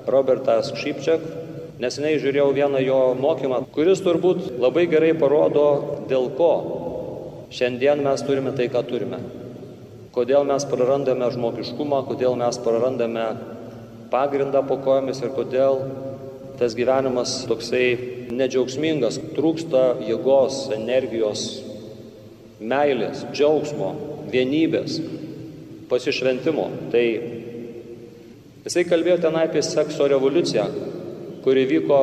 Robertą 0.06 0.60
Šypčiak. 0.62 1.24
Neseniai 1.82 2.20
žiūrėjau 2.22 2.52
vieną 2.54 2.82
jo 2.86 3.00
mokymą, 3.18 3.64
kuris 3.74 4.04
turbūt 4.06 4.60
labai 4.62 4.84
gerai 4.92 5.16
parodo, 5.18 5.66
dėl 6.12 6.30
ko 6.38 6.52
šiandien 7.50 8.04
mes 8.06 8.22
turime 8.28 8.54
tai, 8.54 8.70
ką 8.70 8.84
turime. 8.86 9.18
Kodėl 10.14 10.46
mes 10.46 10.68
prarandame 10.70 11.32
žmogiškumą, 11.34 12.04
kodėl 12.12 12.38
mes 12.38 12.62
prarandame 12.62 13.26
pagrindą 14.14 14.62
po 14.68 14.78
kojomis 14.86 15.24
ir 15.24 15.34
kodėl 15.34 15.82
tas 16.62 16.78
gyvenimas 16.78 17.40
toksai 17.50 18.30
nedžiaugsmingas, 18.30 19.18
trūksta 19.34 19.96
jėgos, 20.06 20.68
energijos, 20.76 21.71
meilės, 22.62 23.26
džiaugsmo, 23.34 23.96
vienybės, 24.32 25.00
pasišventimo. 25.92 26.66
Tai 26.94 27.06
jisai 28.66 28.84
kalbėjo 28.88 29.18
ten 29.26 29.36
apie 29.42 29.62
sekso 29.66 30.04
revoliuciją, 30.12 30.66
kuri 31.46 31.64
vyko 31.70 32.00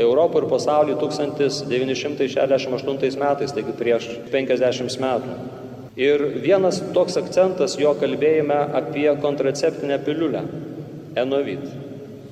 Europoje 0.00 0.42
ir 0.44 0.50
pasaulyje 0.50 0.96
1968 1.02 3.20
metais, 3.20 3.52
taigi 3.52 3.72
prieš 3.76 4.04
50 4.32 5.00
metų. 5.04 5.30
Ir 5.98 6.18
vienas 6.44 6.76
toks 6.94 7.14
akcentas 7.18 7.72
jo 7.80 7.90
kalbėjime 7.98 8.58
apie 8.78 9.08
kontraceptinę 9.22 9.96
piliulę, 10.06 10.42
Enovit, 11.18 11.64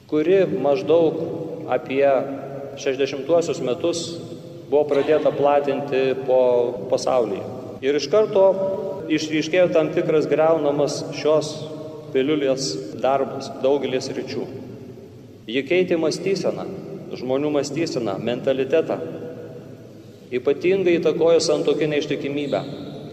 kuri 0.06 0.46
maždaug 0.62 1.14
apie 1.74 2.06
60-uosius 2.78 3.58
metus 3.66 3.98
buvo 4.70 4.84
pradėta 4.86 5.30
platinti 5.34 6.14
po 6.28 6.40
pasaulyje. 6.92 7.55
Ir 7.84 7.96
iš 7.98 8.06
karto 8.08 8.44
išryškėjo 9.12 9.68
tam 9.74 9.90
tikras 9.92 10.28
greunamas 10.30 11.02
šios 11.16 11.50
piliulės 12.14 12.70
darbas 13.02 13.50
daugelės 13.62 14.08
ryčių. 14.16 14.46
Ji 15.46 15.62
keitė 15.68 15.98
mąstyseną, 16.00 16.64
žmonių 17.14 17.52
mąstyseną, 17.54 18.16
mentalitetą. 18.24 18.96
Ypatingai 20.34 20.96
įtakojo 20.98 21.42
santokinę 21.44 22.00
ištikimybę, 22.00 22.62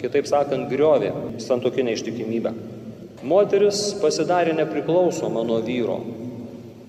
kitaip 0.01 0.29
sakant, 0.32 0.70
griovė 0.72 1.12
santokinę 1.43 1.93
ištikimybę. 1.98 2.55
Moteris 3.24 3.93
pasidarė 4.01 4.55
nepriklausoma 4.58 5.43
nuo 5.48 5.60
vyro, 5.63 6.00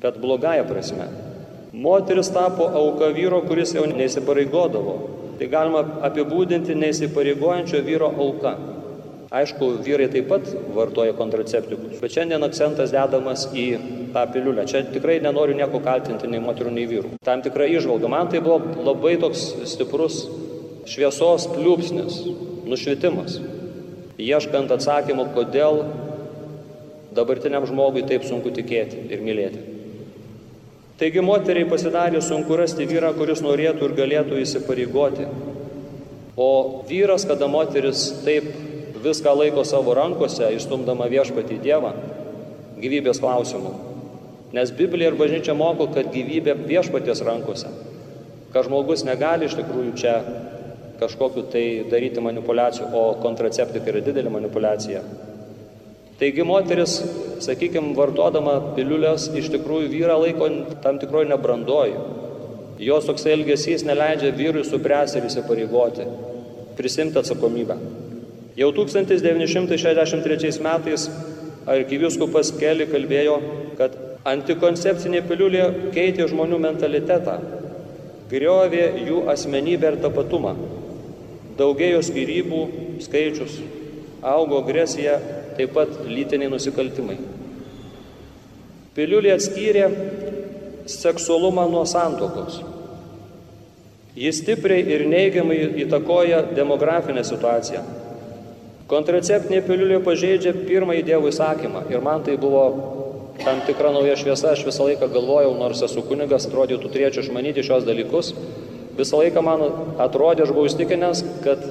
bet 0.02 0.16
blogąją 0.22 0.64
prasme. 0.70 1.10
Moteris 1.74 2.30
tapo 2.30 2.70
auka 2.70 3.10
vyro, 3.14 3.42
kuris 3.44 3.74
jau 3.76 3.84
neįsipareigodavo, 3.90 4.96
Tai 5.38 5.50
galima 5.50 5.82
apibūdinti 6.06 6.76
neįsipareigojančio 6.78 7.82
vyro 7.86 8.10
auka. 8.12 8.54
Aišku, 9.34 9.70
vyrai 9.82 10.06
taip 10.12 10.28
pat 10.30 10.46
vartoja 10.76 11.14
kontraceptikus, 11.18 11.98
bet 11.98 12.12
šiandien 12.14 12.46
akcentas 12.46 12.92
dedamas 12.94 13.48
į 13.50 13.64
tą 14.14 14.22
piliulę. 14.30 14.62
Čia 14.70 14.84
tikrai 14.94 15.16
nenoriu 15.24 15.56
nieko 15.58 15.80
kaltinti 15.82 16.30
nei 16.30 16.42
moterų, 16.44 16.70
nei 16.76 16.86
vyrų. 16.86 17.16
Tam 17.26 17.42
tikra 17.42 17.66
išvalga. 17.66 18.10
Man 18.12 18.30
tai 18.30 18.44
buvo 18.44 18.60
labai 18.86 19.16
toks 19.18 19.48
stiprus 19.72 20.20
šviesos 20.86 21.48
pliūpsnis, 21.50 22.20
nušvitimas. 22.70 23.40
Ieškant 24.22 24.70
atsakymų, 24.70 25.26
kodėl 25.34 25.82
dabartiniam 27.16 27.66
žmogui 27.66 28.06
taip 28.06 28.22
sunku 28.28 28.54
tikėti 28.54 29.08
ir 29.10 29.24
mylėti. 29.26 29.73
Taigi 30.94 31.22
moteriai 31.26 31.66
pasidarė 31.66 32.20
sunku 32.22 32.54
rasti 32.54 32.84
vyrą, 32.86 33.10
kuris 33.16 33.40
norėtų 33.42 33.88
ir 33.88 33.94
galėtų 33.98 34.36
įsipareigoti. 34.44 35.26
O 36.38 36.50
vyras, 36.86 37.24
kada 37.26 37.48
moteris 37.50 38.06
taip 38.22 38.46
viską 39.02 39.32
laiko 39.40 39.64
savo 39.66 39.96
rankose, 39.98 40.46
išstumdama 40.54 41.08
viešpatį 41.10 41.58
Dievą, 41.64 41.90
gyvybės 42.78 43.18
klausimų. 43.22 43.74
Nes 44.54 44.70
Biblija 44.70 45.10
ir 45.10 45.18
bažnyčia 45.18 45.58
moko, 45.58 45.88
kad 45.90 46.14
gyvybė 46.14 46.54
viešpaties 46.62 47.24
rankose. 47.26 47.74
Kad 48.54 48.68
žmogus 48.68 49.02
negali 49.02 49.48
iš 49.48 49.58
tikrųjų 49.58 49.96
čia 49.98 50.14
kažkokiu 51.00 51.48
tai 51.50 51.64
daryti 51.90 52.22
manipulacijų, 52.22 52.86
o 52.94 53.04
kontraceptika 53.22 53.90
yra 53.90 54.02
didelė 54.06 54.30
manipulacija. 54.30 55.02
Taigi 56.18 56.44
moteris 56.46 57.00
sakykime, 57.42 57.94
vartodama 57.98 58.54
piliulės, 58.76 59.26
iš 59.34 59.48
tikrųjų 59.54 59.88
vyrą 59.90 60.16
laiko 60.22 60.46
tam 60.84 61.00
tikroji 61.02 61.30
nebrandoji. 61.32 61.96
Jos 62.84 63.06
toks 63.08 63.26
elgesys 63.30 63.84
neleidžia 63.86 64.30
vyrui 64.34 64.64
subręsti 64.66 65.18
ir 65.20 65.26
įsipareigoti, 65.28 66.06
prisimti 66.78 67.18
atsakomybę. 67.20 67.76
Jau 68.58 68.70
1963 68.74 70.62
metais 70.62 71.08
arkivyskupas 71.66 72.52
Keli 72.60 72.86
kalbėjo, 72.90 73.36
kad 73.78 73.96
Antikoncepcinė 74.24 75.20
piliulė 75.28 75.64
keitė 75.92 76.24
žmonių 76.30 76.56
mentalitetą, 76.62 77.34
griovė 78.30 78.84
jų 79.04 79.18
asmenybę 79.28 79.90
ir 79.90 79.98
tapatumą. 80.00 80.54
Daugėjo 81.58 82.00
skirybų 82.06 82.60
skaičius, 83.04 83.58
augo 84.24 84.62
agresija, 84.62 85.18
taip 85.58 85.74
pat 85.76 85.90
lytiniai 86.08 86.52
nusikaltimai. 86.52 87.16
Piliulė 88.94 89.34
atskyrė 89.34 89.88
seksualumą 90.90 91.66
nuo 91.70 91.82
santokos. 91.88 92.60
Jis 94.14 94.38
stipriai 94.44 94.84
ir 94.94 95.06
neigiamai 95.10 95.56
įtakoja 95.82 96.44
demografinę 96.54 97.24
situaciją. 97.26 97.82
Kontraceptinė 98.90 99.62
piliulė 99.66 99.98
pažeidžia 100.04 100.52
pirmąjį 100.54 101.06
Dievo 101.08 101.30
įsakymą 101.32 101.86
ir 101.90 102.04
man 102.04 102.22
tai 102.22 102.36
buvo 102.38 102.64
tam 103.40 103.62
tikra 103.66 103.90
nauja 103.90 104.14
šviesa, 104.20 104.52
aš 104.52 104.62
visą 104.68 104.86
laiką 104.86 105.08
galvojau, 105.10 105.54
nors 105.58 105.80
esu 105.82 106.04
kunigas, 106.06 106.46
atrodytų 106.46 106.90
turėčiau 106.92 107.24
išmanyti 107.24 107.64
šios 107.66 107.86
dalykus, 107.88 108.30
visą 108.94 109.18
laiką 109.18 109.42
man 109.42 109.64
atrodė, 110.04 110.44
aš 110.44 110.52
buvau 110.54 110.68
įstikinęs, 110.68 111.24
kad 111.42 111.64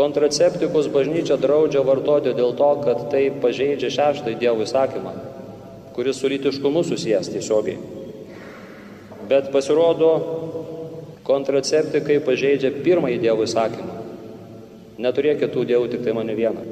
kontraceptikus 0.00 0.88
bažnyčia 0.88 1.36
draudžia 1.36 1.84
vartoti 1.84 2.32
dėl 2.32 2.54
to, 2.56 2.70
kad 2.86 3.08
tai 3.12 3.26
pažeidžia 3.42 3.92
šeštąjį 3.92 4.38
Dievo 4.40 4.64
įsakymą, 4.64 5.12
kuris 5.92 6.20
su 6.20 6.30
lytiškumu 6.32 6.80
susijęs 6.88 7.28
tiesiogiai. 7.34 7.76
Bet 9.28 9.50
pasirodo, 9.52 10.12
kontraceptikai 11.28 12.16
pažeidžia 12.24 12.72
pirmąjį 12.80 13.20
Dievo 13.26 13.44
įsakymą. 13.44 13.98
Neturėk 15.04 15.44
kitų 15.44 15.66
dievų, 15.68 15.92
tik 15.92 16.02
tai 16.04 16.16
mane 16.16 16.34
vieną. 16.36 16.64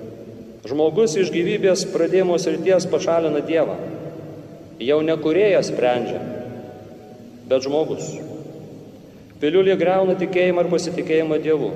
Žmogus 0.69 1.15
iš 1.21 1.31
gyvybės 1.33 1.85
pradėjimo 1.93 2.37
srities 2.41 2.89
pašalina 2.91 3.45
Dievą. 3.45 3.77
Jau 4.85 4.99
ne 5.05 5.15
kurėjas 5.21 5.71
sprendžia, 5.73 6.19
bet 7.49 7.65
žmogus. 7.65 8.11
Piliulė 9.39 9.79
greuna 9.79 10.17
tikėjimą 10.19 10.65
ir 10.65 10.73
pasitikėjimą 10.73 11.39
Dievu. 11.45 11.71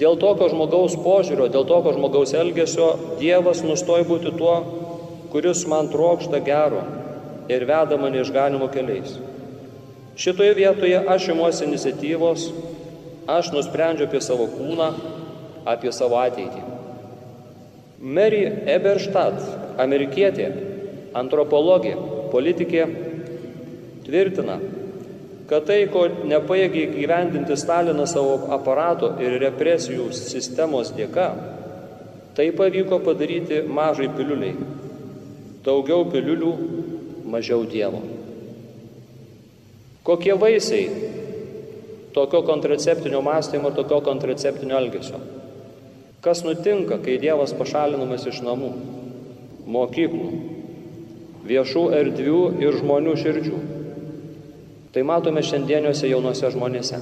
Dėl 0.00 0.16
tokio 0.16 0.48
žmogaus 0.48 0.94
požiūrio, 0.96 1.50
dėl 1.52 1.66
tokio 1.68 1.92
žmogaus 1.92 2.32
elgesio 2.32 2.94
Dievas 3.20 3.60
nustoja 3.66 4.06
būti 4.08 4.32
tuo, 4.38 4.54
kuris 5.32 5.66
man 5.68 5.90
trokšta 5.92 6.40
gero 6.46 6.80
ir 7.52 7.66
veda 7.68 7.98
mane 8.00 8.22
išganimo 8.22 8.70
keliais. 8.72 9.18
Šitoje 10.20 10.54
vietoje 10.56 10.96
aš 11.04 11.28
imuosi 11.34 11.66
iniciatyvos, 11.68 12.46
aš 13.28 13.52
nusprendžiu 13.52 14.08
apie 14.08 14.22
savo 14.24 14.48
kūną, 14.54 14.88
apie 15.68 15.92
savo 15.92 16.16
ateitį. 16.20 16.64
Mary 18.00 18.42
Eberstadt, 18.72 19.44
amerikietė, 19.84 20.48
antropologė, 21.20 21.92
politikė, 22.32 22.86
tvirtina, 24.06 24.56
kad 25.50 25.66
tai, 25.66 25.80
ko 25.90 26.04
nepaėgė 26.30 26.84
gyvendinti 26.94 27.56
Stalinas 27.58 28.12
savo 28.14 28.36
aparato 28.54 29.16
ir 29.18 29.34
represijų 29.42 30.12
sistemos 30.14 30.92
dėka, 30.94 31.26
tai 32.38 32.52
pavyko 32.54 33.00
padaryti 33.02 33.64
mažai 33.66 34.06
piliuliai. 34.14 34.54
Daugiau 35.66 36.06
piliulių, 36.12 36.52
mažiau 37.34 37.66
Dievo. 37.68 37.98
Kokie 40.06 40.38
vaisiai 40.38 40.86
tokio 42.14 42.44
kontraceptinio 42.46 43.20
mąstymo, 43.22 43.74
tokio 43.74 43.98
kontraceptinio 44.06 44.78
elgesio? 44.78 45.18
Kas 46.22 46.44
nutinka, 46.46 47.00
kai 47.02 47.18
Dievas 47.18 47.52
pašalinamas 47.58 48.24
iš 48.30 48.40
namų, 48.46 48.70
mokyklų, 49.66 50.30
viešų 51.50 51.84
erdvių 51.98 52.40
ir 52.62 52.80
žmonių 52.80 53.18
širdžių? 53.18 53.60
Tai 54.90 55.02
matome 55.06 55.42
šiandieniuose 55.46 56.08
jaunuose 56.10 56.48
žmonėse, 56.50 56.98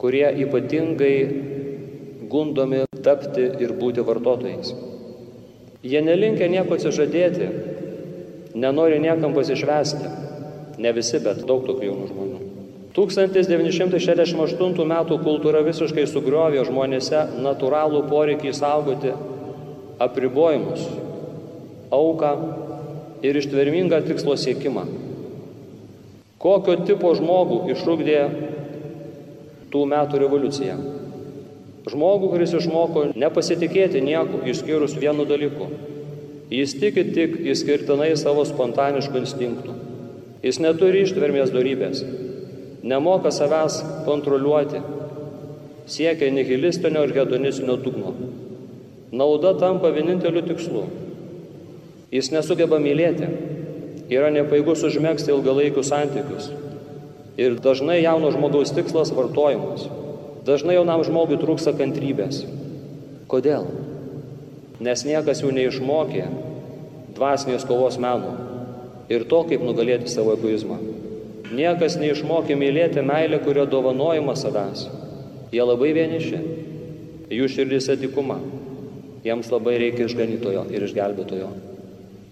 kurie 0.00 0.26
ypatingai 0.42 1.14
gundomi 2.30 2.80
tapti 3.06 3.44
ir 3.62 3.76
būti 3.78 4.02
vartotojais. 4.02 4.72
Jie 5.84 6.00
nelinkia 6.02 6.48
nieko 6.50 6.74
atsižadėti, 6.74 7.46
nenori 8.58 8.98
niekam 9.04 9.36
pasišvesti. 9.36 10.10
Ne 10.82 10.90
visi, 10.96 11.20
bet 11.22 11.44
daug 11.46 11.62
tokių 11.68 11.86
jaunų 11.86 12.08
žmonių. 12.10 12.40
1968 12.94 14.82
m. 14.82 14.94
kultūra 15.22 15.62
visiškai 15.66 16.06
sugriovė 16.10 16.66
žmonėse 16.66 17.20
natūralų 17.42 18.04
poreikį 18.10 18.52
saugoti 18.58 19.14
apribojimus, 20.02 20.82
auką 21.94 22.34
ir 23.22 23.38
ištvermingą 23.38 24.02
tikslo 24.06 24.34
siekimą. 24.38 25.03
Kokio 26.44 26.74
tipo 26.84 27.08
žmogų 27.16 27.62
išrūkdė 27.72 28.18
tų 29.72 29.84
metų 29.88 30.20
revoliucija? 30.20 30.74
Žmogų, 31.88 32.28
kuris 32.34 32.52
išmoko 32.56 33.06
nepasitikėti 33.16 34.02
nieku 34.04 34.42
išskyrus 34.52 34.96
vienu 35.00 35.24
dalyku. 35.28 35.70
Jis 36.52 36.76
tiki 36.76 37.06
tik 37.16 37.38
įskirtinai 37.48 38.10
savo 38.20 38.44
spontaniškų 38.44 39.22
instinktų. 39.22 39.78
Jis 40.44 40.60
neturi 40.60 41.06
ištvermės 41.06 41.52
darybės 41.54 42.04
nemoka 42.84 43.32
savęs 43.32 43.78
kontroliuoti, 44.04 44.82
siekia 45.88 46.28
nihilistinio 46.32 47.06
ir 47.06 47.14
hedonistinio 47.16 47.78
dugno. 47.80 48.12
Nauda 49.12 49.54
tampa 49.56 49.88
vieninteliu 49.94 50.42
tikslu. 50.44 50.84
Jis 52.12 52.28
nesugeba 52.34 52.76
mylėti, 52.82 53.30
yra 54.12 54.30
nepaigus 54.34 54.84
užmėgsti 54.84 55.32
ilgalaikius 55.32 55.90
santykius. 55.92 56.50
Ir 57.40 57.56
dažnai 57.58 58.00
jauno 58.02 58.30
žmogaus 58.34 58.74
tikslas 58.74 59.12
vartojimas. 59.14 59.88
Dažnai 60.44 60.76
jaunam 60.76 61.02
žmogui 61.06 61.38
trūksta 61.40 61.72
kantrybės. 61.78 62.44
Kodėl? 63.30 63.64
Nes 64.84 65.04
niekas 65.06 65.40
jų 65.40 65.54
neišmokė 65.56 66.26
dvasinės 67.16 67.64
kovos 67.66 67.96
menų 68.02 68.34
ir 69.12 69.24
to, 69.30 69.40
kaip 69.48 69.64
nugalėti 69.64 70.10
savo 70.12 70.34
egoizmą. 70.36 70.78
Niekas 71.54 71.98
neišmokė 72.00 72.56
mylėti 72.58 73.04
meilę, 73.04 73.38
kurio 73.44 73.66
dovanojama 73.70 74.34
savęs. 74.36 74.88
Jie 75.54 75.62
labai 75.64 75.92
vieniši. 75.96 76.40
Jų 77.34 77.50
širdise 77.50 77.96
tikuma. 78.00 78.40
Jiems 79.24 79.48
labai 79.52 79.78
reikia 79.80 80.08
išganytojo 80.08 80.66
ir 80.74 80.84
išgelbėtojo. 80.88 81.73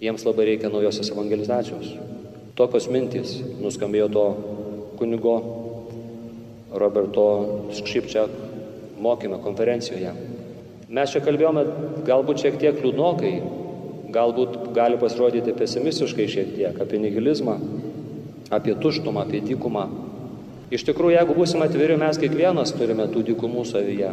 Jiems 0.03 0.25
labai 0.27 0.49
reikia 0.49 0.67
naujosios 0.67 1.13
evangelizacijos. 1.13 1.93
Tokios 2.59 2.89
mintys 2.91 3.37
nuskambėjo 3.63 4.09
to 4.11 4.23
kunigo 4.99 5.35
Roberto 6.75 7.27
Škšipčiak 7.77 8.33
mokyme 8.99 9.39
konferencijoje. 9.45 10.11
Mes 10.93 11.13
čia 11.13 11.21
kalbėjome 11.23 11.63
galbūt 12.09 12.43
šiek 12.43 12.59
tiek 12.59 12.83
liūdnokai, 12.83 13.31
galbūt 14.13 14.59
gali 14.75 14.99
pasirodyti 14.99 15.55
pesimistiškai 15.57 16.27
šiek 16.35 16.51
tiek 16.57 16.83
apie 16.83 16.99
nihilizmą, 17.01 17.55
apie 18.53 18.75
tuštumą, 18.83 19.23
apie 19.23 19.39
dykumą. 19.47 19.87
Iš 20.73 20.83
tikrųjų, 20.89 21.15
jeigu 21.15 21.37
būsime 21.37 21.69
atviri, 21.69 21.95
mes 22.01 22.19
kiekvienas 22.19 22.75
turime 22.75 23.07
tų 23.07 23.23
dykumų 23.31 23.63
savyje. 23.71 24.11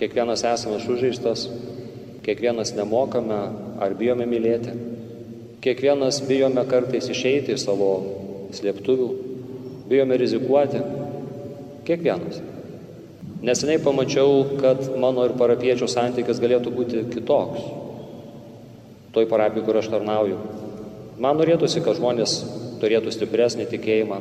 Kiekvienas 0.00 0.42
esame 0.50 0.82
sužeistas, 0.82 1.46
kiekvienas 2.26 2.74
nemokame 2.74 3.40
ar 3.80 3.96
bijome 3.98 4.26
mylėti. 4.28 4.74
Kiekvienas 5.64 6.22
bijome 6.28 6.64
kartais 6.68 7.08
išeiti 7.12 7.56
iš 7.56 7.66
savo 7.66 7.90
slėptuvių, 8.56 9.08
bijome 9.90 10.16
rizikuoti. 10.20 10.80
Kiekvienas. 11.88 12.40
Neseniai 13.44 13.80
pamačiau, 13.80 14.58
kad 14.60 14.82
mano 15.00 15.24
ir 15.24 15.32
parapiečių 15.40 15.88
santykis 15.88 16.40
galėtų 16.42 16.72
būti 16.74 17.04
kitoks. 17.12 17.68
Toj 19.16 19.26
parapijai, 19.30 19.64
kur 19.66 19.80
aš 19.80 19.88
tarnauju. 19.92 20.36
Man 21.20 21.40
norėtųsi, 21.40 21.80
kad 21.84 21.96
žmonės 21.96 22.36
turėtų 22.80 23.12
stipresnį 23.12 23.66
tikėjimą. 23.72 24.20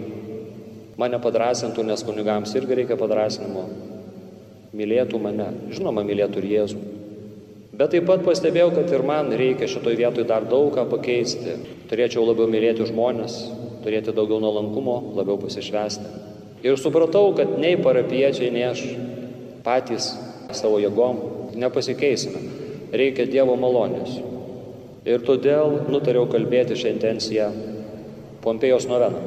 Mane 0.99 1.19
padrasintų, 1.23 1.83
nes 1.87 2.03
kunigams 2.03 2.55
irgi 2.59 2.81
reikia 2.81 2.99
padrasinimo. 2.99 3.67
Mylėtų 4.75 5.19
mane, 5.23 5.51
žinoma, 5.75 6.03
mylėtų 6.07 6.41
ir 6.43 6.49
Jėzų. 6.53 6.81
Bet 7.79 7.93
taip 7.95 8.09
pat 8.09 8.25
pastebėjau, 8.25 8.73
kad 8.75 8.89
ir 8.91 9.03
man 9.07 9.29
reikia 9.39 9.69
šitoj 9.71 9.95
vietoj 9.95 10.25
dar 10.27 10.43
daug 10.51 10.73
ką 10.75 10.83
pakeisti. 10.91 11.53
Turėčiau 11.87 12.25
labiau 12.27 12.49
mylėti 12.51 12.83
žmonės, 12.89 13.37
turėti 13.85 14.11
daugiau 14.15 14.41
nuolankumo, 14.43 14.97
labiau 15.15 15.39
pasišvesti. 15.39 16.09
Ir 16.67 16.75
supratau, 16.75 17.31
kad 17.37 17.53
nei 17.55 17.77
parapiečiai, 17.79 18.51
nei 18.51 18.65
aš 18.67 18.83
patys 19.63 20.11
savo 20.51 20.81
jėgom 20.83 21.21
nepasikeisime. 21.55 22.41
Reikia 22.91 23.29
Dievo 23.29 23.55
malonės. 23.59 24.17
Ir 25.07 25.23
todėl 25.23 25.79
nutariau 25.87 26.27
kalbėti 26.27 26.75
šią 26.75 26.95
intenciją 26.97 27.49
Pompėjos 28.43 28.85
novena. 28.87 29.19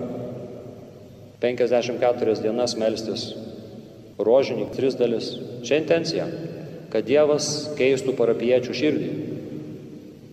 54 1.42 2.36
dienas 2.40 2.76
melstis, 2.80 3.26
rožinį 4.16 4.68
tris 4.76 4.96
dalis. 4.96 5.32
Čia 5.66 5.80
intencija, 5.82 6.28
kad 6.92 7.08
Dievas 7.08 7.72
keistų 7.78 8.12
parapiečių 8.18 8.76
širdį, 8.76 9.10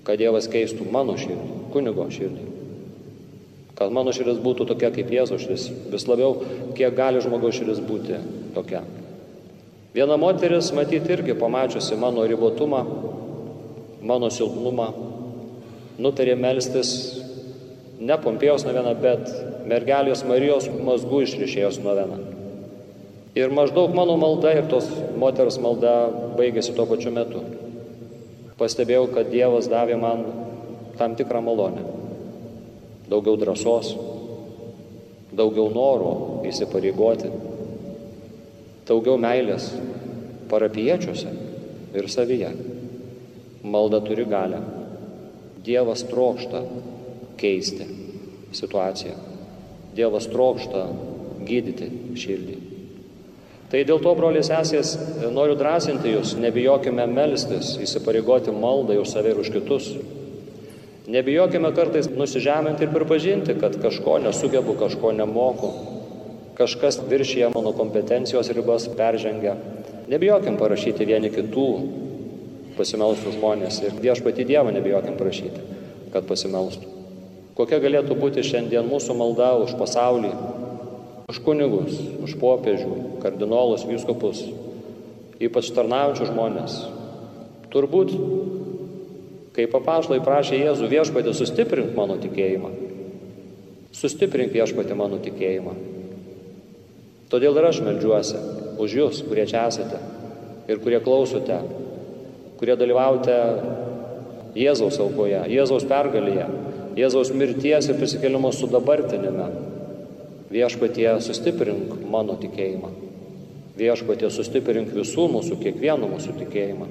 kad 0.08 0.20
Dievas 0.20 0.50
keistų 0.52 0.88
mano 0.92 1.16
širdį. 1.20 1.60
kunigo 1.70 2.08
širdį. 2.12 2.46
Kad 3.78 3.94
mano 3.96 4.12
širdis 4.12 4.42
būtų 4.44 4.66
tokia 4.68 4.90
kaip 4.92 5.12
Jėzaus 5.14 5.46
širdis. 5.46 5.70
Vis 5.94 6.08
labiau, 6.10 6.42
kiek 6.76 6.96
gali 6.98 7.22
žmogaus 7.24 7.56
širdis 7.56 7.80
būti 7.80 8.18
tokia. 8.56 8.82
Viena 9.94 10.18
moteris, 10.18 10.74
matyti 10.76 11.14
irgi 11.14 11.38
pamačiusi 11.38 11.96
mano 11.98 12.26
ribotumą, 12.28 12.82
mano 14.02 14.30
silpnumą, 14.30 14.90
nutarė 15.98 16.36
melstis 16.36 16.92
ne 18.00 18.18
Pompėjos 18.20 18.66
novena, 18.68 18.94
bet 18.94 19.32
mergelės 19.70 20.26
Marijos 20.28 20.70
mazgų 20.86 21.24
išrišėjos 21.26 21.82
novena. 21.84 22.20
Ir 23.38 23.52
maždaug 23.54 23.94
mano 23.94 24.16
malda 24.18 24.56
ir 24.58 24.66
tos 24.72 24.88
moters 25.20 25.60
malda 25.62 26.10
baigėsi 26.38 26.74
tuo 26.74 26.88
pačiu 26.90 27.12
metu. 27.14 27.44
Pastebėjau, 28.58 29.06
kad 29.14 29.30
Dievas 29.30 29.70
davė 29.70 30.00
man 30.02 30.24
tam 31.00 31.14
tikrą 31.16 31.42
malonę. 31.46 31.84
Daugiau 33.10 33.38
drąsos, 33.40 33.94
daugiau 35.34 35.70
noro 35.74 36.12
įsipareigoti, 36.50 37.30
daugiau 38.90 39.18
meilės 39.22 39.70
parapiečiuose 40.50 41.32
ir 41.96 42.10
savyje. 42.10 42.52
Malda 43.64 44.02
turi 44.02 44.26
galę. 44.26 44.62
Dievas 45.64 46.06
trokšta 46.08 46.64
keisti 47.38 47.86
situaciją. 48.56 49.18
Dievas 49.96 50.30
trokšta 50.32 50.86
gydyti 51.46 51.92
širdį. 52.18 52.69
Tai 53.70 53.84
dėl 53.86 54.00
to, 54.02 54.16
broliai 54.18 54.42
sesės, 54.42 54.96
noriu 55.30 55.54
drąsinti 55.58 56.16
jūs, 56.16 56.34
nebijokime 56.42 57.06
melstis, 57.06 57.76
įsipareigoti 57.78 58.54
maldai 58.56 58.98
už 58.98 59.12
save 59.12 59.36
ir 59.36 59.42
už 59.44 59.52
kitus. 59.54 59.92
Nebijokime 61.10 61.70
kartais 61.78 62.10
nusižeminti 62.10 62.88
ir 62.88 62.94
pripažinti, 62.94 63.54
kad 63.62 63.78
kažko 63.82 64.18
nesugebu, 64.24 64.74
kažko 64.78 65.14
nemoku, 65.18 65.70
kažkas 66.58 66.98
viršyje 67.10 67.52
mano 67.54 67.76
kompetencijos 67.78 68.50
ribas 68.58 68.90
peržengia. 68.98 69.56
Nebijokim 70.10 70.58
parašyti 70.58 71.06
vieni 71.06 71.30
kitų 71.34 71.68
pasimelstų 72.78 73.36
žmonės 73.38 73.84
ir 73.86 73.98
viešpati 74.02 74.48
Dievą 74.50 74.74
nebijokim 74.74 75.18
prašyti, 75.20 75.62
kad 76.14 76.26
pasimelstų. 76.26 76.90
Kokia 77.58 77.82
galėtų 77.84 78.18
būti 78.18 78.42
šiandien 78.46 78.90
mūsų 78.90 79.14
malda 79.20 79.52
už 79.62 79.76
pasaulį, 79.78 80.34
už 81.30 81.42
kunigus, 81.46 81.98
už 82.24 82.38
popiežių, 82.42 82.94
kardinolus, 83.24 83.86
vyskupus, 83.88 84.44
ypač 85.40 85.72
tarnaujančių 85.76 86.30
žmonės. 86.32 86.78
Turbūt, 87.74 88.14
kai 89.56 89.68
papašlai 89.70 90.20
prašė 90.26 90.60
Jėzų 90.64 90.90
viešpatį 90.92 91.36
sustiprink 91.38 91.94
mano 91.98 92.18
tikėjimą, 92.22 92.72
sustiprink 93.96 94.56
viešpatį 94.56 94.98
mano 94.98 95.20
tikėjimą. 95.24 95.76
Todėl 97.30 97.60
ir 97.62 97.68
aš 97.70 97.84
melžiuosi 97.86 98.40
už 98.82 98.96
jūs, 99.02 99.22
kurie 99.28 99.46
čia 99.50 99.68
esate 99.70 100.00
ir 100.70 100.82
kurie 100.82 101.02
klausote, 101.04 101.60
kurie 102.58 102.76
dalyvaujate 102.80 103.38
Jėzaus 104.58 104.98
aukoje, 105.02 105.44
Jėzaus 105.52 105.86
pergalėje, 105.90 106.48
Jėzaus 106.98 107.30
mirties 107.38 107.90
ir 107.90 108.00
prisikelimo 108.00 108.52
sudabartinime. 108.56 109.50
Viešpatie 110.50 111.12
sustiprink 111.22 111.94
mano 112.10 112.34
tikėjimą. 112.42 113.09
Viešpatie 113.80 114.28
sustiprink 114.34 114.92
visų 114.92 115.30
mūsų, 115.32 115.56
kiekvieno 115.62 116.10
mūsų 116.12 116.36
tikėjimą. 116.42 116.88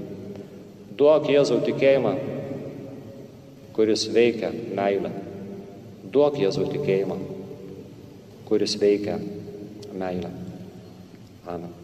Duok 0.99 1.29
Jėzau 1.29 1.59
tikėjimą, 1.67 2.15
kuris 3.77 4.07
veikia 4.15 4.51
meilę. 4.79 5.13
Duok 6.09 6.39
Jėzau 6.41 6.65
tikėjimą, 6.73 7.19
kuris 8.49 8.79
veikia 8.81 9.19
meilę. 9.93 10.33
Amen. 11.49 11.77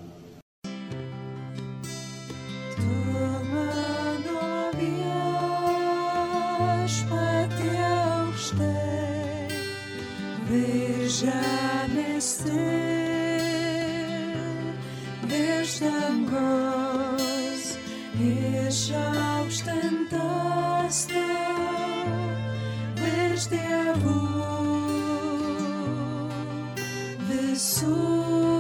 žemės 11.15 12.29
virš 12.49 12.74
dangaus 16.35 17.79
išaukštintas 18.21 20.99
tu 21.11 21.25
virš 23.01 23.43
dievų 23.53 24.19
visų. 27.29 28.54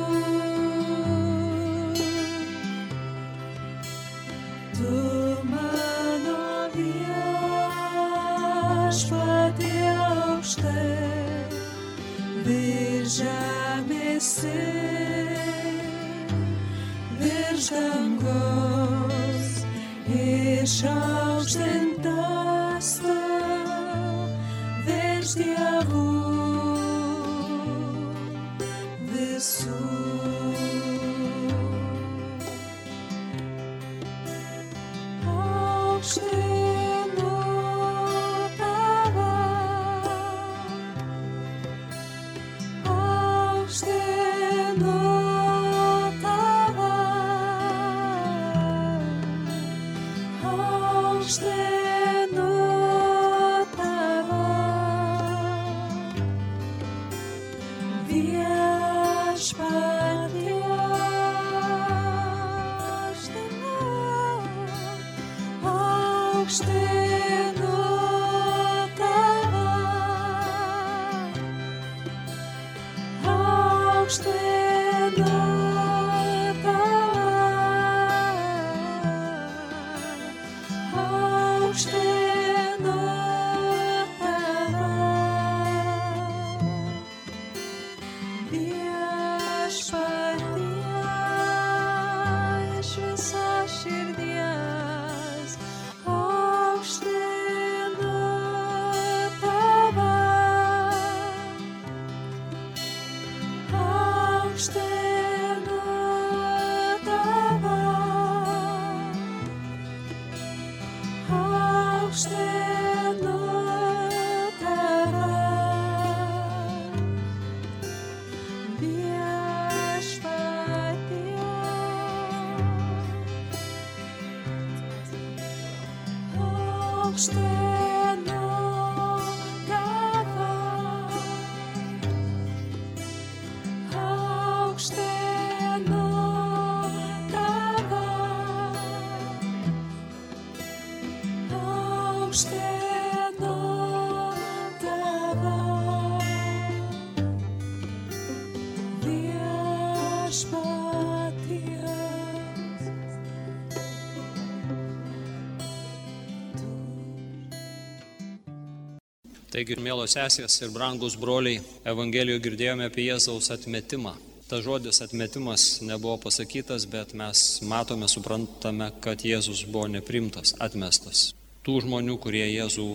Taigi, 159.55 159.77
mėlos 159.79 160.17
sesės 160.17 160.57
ir 160.67 160.73
brangus 160.75 161.15
broliai, 161.15 161.61
Evangelijoje 161.87 162.41
girdėjome 162.43 162.89
apie 162.89 163.05
Jėzaus 163.05 163.53
atmetimą. 163.55 164.17
Ta 164.51 164.59
žodis 164.59 164.99
atmetimas 165.05 165.79
nebuvo 165.87 166.17
pasakytas, 166.25 166.89
bet 166.91 167.13
mes 167.15 167.43
matome, 167.63 168.09
suprantame, 168.11 168.89
kad 169.05 169.23
Jėzus 169.23 169.63
buvo 169.69 169.85
neprimtas, 169.93 170.57
atmestas. 170.59 171.29
Tų 171.63 171.85
žmonių, 171.87 172.19
kurie 172.19 172.43
Jėzų 172.49 172.89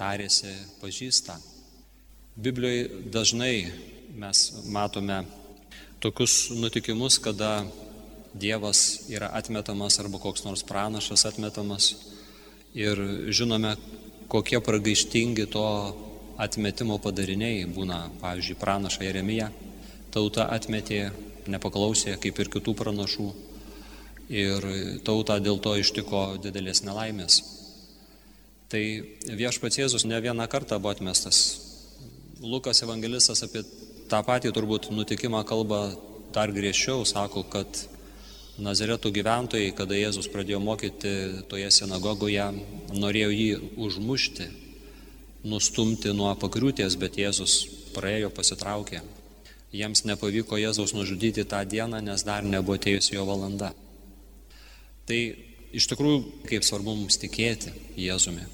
tarėsi 0.00 0.54
pažįsta. 0.80 1.36
Biblijoje 2.48 3.04
dažnai 3.12 3.52
mes 4.24 4.44
matome 4.72 5.20
tokius 6.00 6.46
nutikimus, 6.56 7.20
kada 7.20 7.66
Dievas 8.32 9.10
yra 9.12 9.34
atmetamas 9.36 10.00
arba 10.00 10.16
koks 10.22 10.48
nors 10.48 10.64
pranašas 10.64 11.28
atmetamas. 11.28 11.92
Ir 12.72 12.96
žinome, 13.28 13.76
kokie 14.30 14.60
pragaištingi 14.62 15.46
to 15.50 15.66
atmetimo 16.40 16.96
padariniai 17.02 17.66
būna, 17.68 18.06
pavyzdžiui, 18.22 18.58
pranaša 18.60 19.04
Jeremija. 19.04 19.50
Tauta 20.14 20.46
atmetė, 20.54 21.10
nepaklausė 21.50 22.16
kaip 22.22 22.38
ir 22.40 22.50
kitų 22.54 22.74
pranašų. 22.78 23.28
Ir 24.30 24.66
tauta 25.06 25.40
dėl 25.42 25.58
to 25.62 25.74
ištiko 25.82 26.38
didelės 26.42 26.84
nelaimės. 26.86 27.40
Tai 28.70 28.82
viešpats 29.26 29.80
Jėzus 29.80 30.06
ne 30.06 30.20
vieną 30.22 30.46
kartą 30.46 30.78
buvo 30.78 30.94
atmestas. 30.94 31.40
Lukas 32.40 32.84
evangelistas 32.86 33.42
apie 33.42 33.64
tą 34.10 34.22
patį 34.26 34.52
turbūt 34.54 34.92
nutikimą 34.94 35.42
kalba 35.46 35.88
dar 36.30 36.54
griežčiau, 36.54 37.02
sako, 37.04 37.42
kad 37.50 37.66
Nazareto 38.60 39.08
gyventojai, 39.08 39.72
kada 39.72 39.96
Jėzus 39.96 40.28
pradėjo 40.28 40.58
mokyti 40.60 41.10
toje 41.48 41.70
sinagogoje, 41.72 42.44
norėjo 42.92 43.30
jį 43.32 43.48
užmušti, 43.80 44.48
nustumti 45.48 46.12
nuo 46.12 46.34
pakriūties, 46.36 46.98
bet 47.00 47.16
Jėzus 47.16 47.62
praėjo, 47.94 48.28
pasitraukė. 48.36 49.00
Jiems 49.72 50.04
nepavyko 50.04 50.58
Jėzaus 50.60 50.92
nužudyti 50.92 51.46
tą 51.48 51.62
dieną, 51.64 52.02
nes 52.04 52.24
dar 52.26 52.44
nebuvo 52.44 52.76
atėjusi 52.76 53.14
jo 53.14 53.24
valanda. 53.28 53.70
Tai 55.08 55.20
iš 55.72 55.86
tikrųjų, 55.92 56.20
kaip 56.50 56.66
svarbu 56.66 56.98
mums 56.98 57.16
tikėti 57.22 57.72
Jėzumi, 57.96 58.44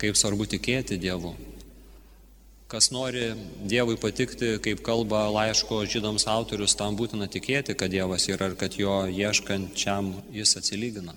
kaip 0.00 0.16
svarbu 0.16 0.48
tikėti 0.54 0.96
Dievu, 1.02 1.34
Kas 2.74 2.88
nori 2.90 3.28
Dievui 3.70 3.94
patikti, 4.02 4.48
kaip 4.58 4.80
kalba 4.82 5.20
laiško 5.30 5.76
žydams 5.86 6.24
autorius, 6.26 6.72
tam 6.74 6.96
būtina 6.98 7.28
tikėti, 7.30 7.76
kad 7.78 7.92
Dievas 7.92 8.24
yra 8.26 8.48
ir 8.50 8.56
kad 8.58 8.74
jo 8.74 8.96
ieškančiam 9.06 10.08
jis 10.34 10.56
atsilygina. 10.58 11.14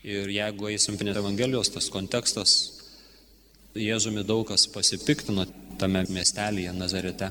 Ir 0.00 0.32
jeigu 0.32 0.70
eisim 0.70 0.96
prie 0.96 1.12
Evangelijos, 1.12 1.68
tas 1.74 1.90
kontekstas, 1.92 2.54
Jėzumi 3.76 4.24
daug 4.24 4.46
kas 4.48 4.64
pasipiktino 4.72 5.44
tame 5.76 6.06
miestelėje 6.08 6.72
Nazarete. 6.72 7.28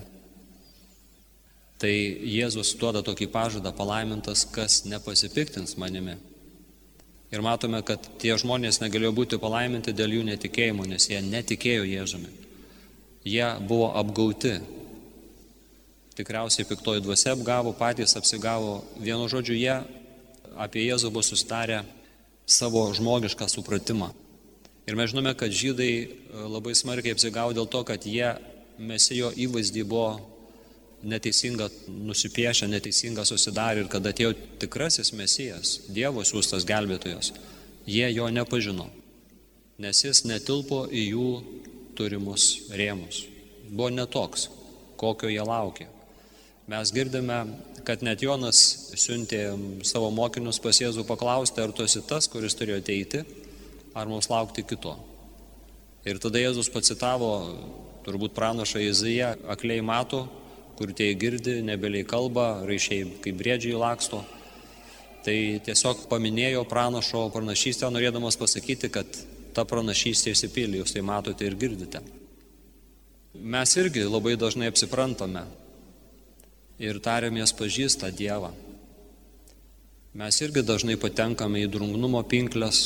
Tai 1.82 1.96
Jėzus 2.36 2.76
duoda 2.78 3.02
tokį 3.02 3.32
pažadą 3.34 3.74
palaimintas, 3.74 4.46
kas 4.46 4.84
nepasipiktins 4.86 5.80
manimi. 5.82 6.20
Ir 7.34 7.42
matome, 7.42 7.82
kad 7.82 8.06
tie 8.22 8.38
žmonės 8.38 8.84
negalėjo 8.86 9.18
būti 9.24 9.42
palaiminti 9.42 9.98
dėl 9.98 10.20
jų 10.20 10.30
netikėjimo, 10.30 10.86
nes 10.86 11.10
jie 11.10 11.26
netikėjo 11.26 11.90
Jėzumi 11.90 12.43
jie 13.26 13.48
buvo 13.68 13.92
apgauti. 13.96 14.60
Tikriausiai 16.14 16.68
piktoji 16.70 17.02
dvasia 17.02 17.34
apgavo, 17.34 17.74
patys 17.74 18.14
apsigavo. 18.20 18.84
Vienu 19.02 19.26
žodžiu, 19.32 19.56
jie 19.58 19.78
apie 20.54 20.84
Jėzų 20.86 21.10
buvo 21.10 21.24
susidarę 21.26 21.82
savo 22.46 22.86
žmogišką 22.94 23.48
supratimą. 23.50 24.12
Ir 24.86 24.98
mes 25.00 25.14
žinome, 25.14 25.32
kad 25.40 25.52
žydai 25.52 25.92
e, 25.96 26.08
labai 26.52 26.76
smarkiai 26.76 27.16
apsigavo 27.16 27.56
dėl 27.56 27.70
to, 27.72 27.82
kad 27.88 28.04
jie 28.06 28.36
mesijo 28.78 29.32
įvaizdį 29.32 29.86
buvo 29.88 30.20
neteisinga 31.04 31.70
nusipiešę, 31.88 32.68
neteisinga 32.72 33.26
susidarė 33.28 33.84
ir 33.84 33.90
kad 33.92 34.06
atėjo 34.08 34.34
tikrasis 34.60 35.14
mesijas, 35.16 35.78
Dievo 35.92 36.24
siūstas 36.28 36.68
gelbėtojas, 36.68 37.34
jie 37.88 38.08
jo 38.12 38.30
nepažino, 38.32 38.88
nes 39.84 40.04
jis 40.04 40.24
netilpo 40.28 40.86
į 40.92 41.04
jų 41.10 41.28
turimus 41.98 42.70
rėmus. 42.74 43.24
Buvo 43.70 43.90
netoks, 43.94 44.50
kokio 45.00 45.32
jie 45.32 45.44
laukė. 45.44 45.88
Mes 46.70 46.92
girdime, 46.96 47.40
kad 47.84 48.04
net 48.06 48.22
Jonas 48.24 48.60
siuntė 48.96 49.42
savo 49.84 50.08
mokinius 50.16 50.62
pas 50.64 50.78
Jėzų 50.80 51.04
paklausti, 51.08 51.60
ar 51.60 51.74
tu 51.76 51.84
esi 51.84 52.00
tas, 52.08 52.30
kuris 52.32 52.56
turėjo 52.56 52.80
ateiti, 52.80 53.24
ar 53.92 54.08
mums 54.08 54.30
laukti 54.32 54.64
kito. 54.64 54.96
Ir 56.08 56.22
tada 56.24 56.40
Jėzus 56.40 56.72
pacitavo, 56.72 57.34
turbūt 58.08 58.36
pranašą 58.36 58.80
Izaiją, 58.84 59.34
akliai 59.52 59.84
mato, 59.84 60.26
kur 60.80 60.94
tie 60.96 61.12
girdi, 61.20 61.60
nebeliai 61.64 62.08
kalba, 62.08 62.64
raišiai 62.68 63.12
kaip 63.24 63.38
briedžiai 63.40 63.78
laksto. 63.80 64.24
Tai 65.24 65.36
tiesiog 65.64 66.08
paminėjo 66.12 66.66
pranašo 66.68 67.28
pranašystę, 67.32 67.88
norėdamas 67.92 68.40
pasakyti, 68.40 68.90
kad 68.92 69.20
ta 69.56 69.66
pranašystė 69.70 70.34
įsipildė, 70.34 70.82
jūs 70.82 70.94
tai 70.96 71.04
matote 71.06 71.46
ir 71.46 71.56
girdite. 71.60 72.02
Mes 73.34 73.78
irgi 73.82 74.04
labai 74.06 74.36
dažnai 74.38 74.70
apsiprantame 74.70 75.46
ir 76.82 77.00
tariamės 77.02 77.56
pažįsta 77.58 78.12
Dievą. 78.14 78.52
Mes 80.14 80.38
irgi 80.46 80.62
dažnai 80.62 81.00
patenkame 81.02 81.64
į 81.64 81.72
drungnumo 81.74 82.22
pinklės, 82.30 82.84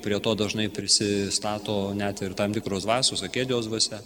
prie 0.00 0.20
to 0.22 0.34
dažnai 0.38 0.68
prisistato 0.70 1.90
net 1.98 2.22
ir 2.22 2.36
tam 2.38 2.54
tikros 2.54 2.86
dvasios, 2.86 3.24
akėdijos 3.26 3.66
dvasia, 3.66 3.98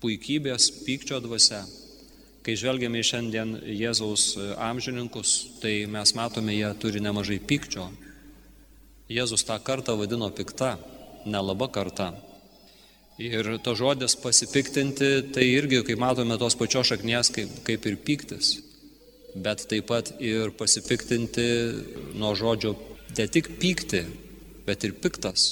puikybės, 0.00 0.70
pykčio 0.86 1.20
dvasia. 1.20 1.60
Kai 2.40 2.54
žvelgiame 2.56 3.02
į 3.02 3.04
šiandien 3.04 3.50
Jėzaus 3.68 4.30
amžininkus, 4.56 5.34
tai 5.60 5.84
mes 5.84 6.14
matome, 6.16 6.54
jie 6.56 6.70
turi 6.80 7.02
nemažai 7.04 7.36
pykčio, 7.36 7.90
Jėzus 9.10 9.42
tą 9.42 9.56
kartą 9.58 9.96
vadino 9.98 10.28
pikta, 10.30 10.76
nelaba 11.26 11.66
karta. 11.66 12.12
Ir 13.18 13.56
to 13.64 13.74
žodis 13.74 14.14
pasipiktinti, 14.16 15.08
tai 15.34 15.48
irgi, 15.50 15.80
kaip 15.84 15.98
matome, 15.98 16.36
tos 16.38 16.54
pačios 16.56 16.92
šaknies 16.92 17.32
kaip, 17.34 17.56
kaip 17.66 17.88
ir 17.90 17.96
piktis. 18.06 18.52
Bet 19.34 19.66
taip 19.70 19.88
pat 19.90 20.12
ir 20.22 20.54
pasipiktinti 20.54 21.46
nuo 22.14 22.30
žodžio 22.38 22.76
ne 23.18 23.26
tik 23.26 23.50
pykti, 23.58 24.04
bet 24.66 24.86
ir 24.86 24.94
piktas. 25.02 25.48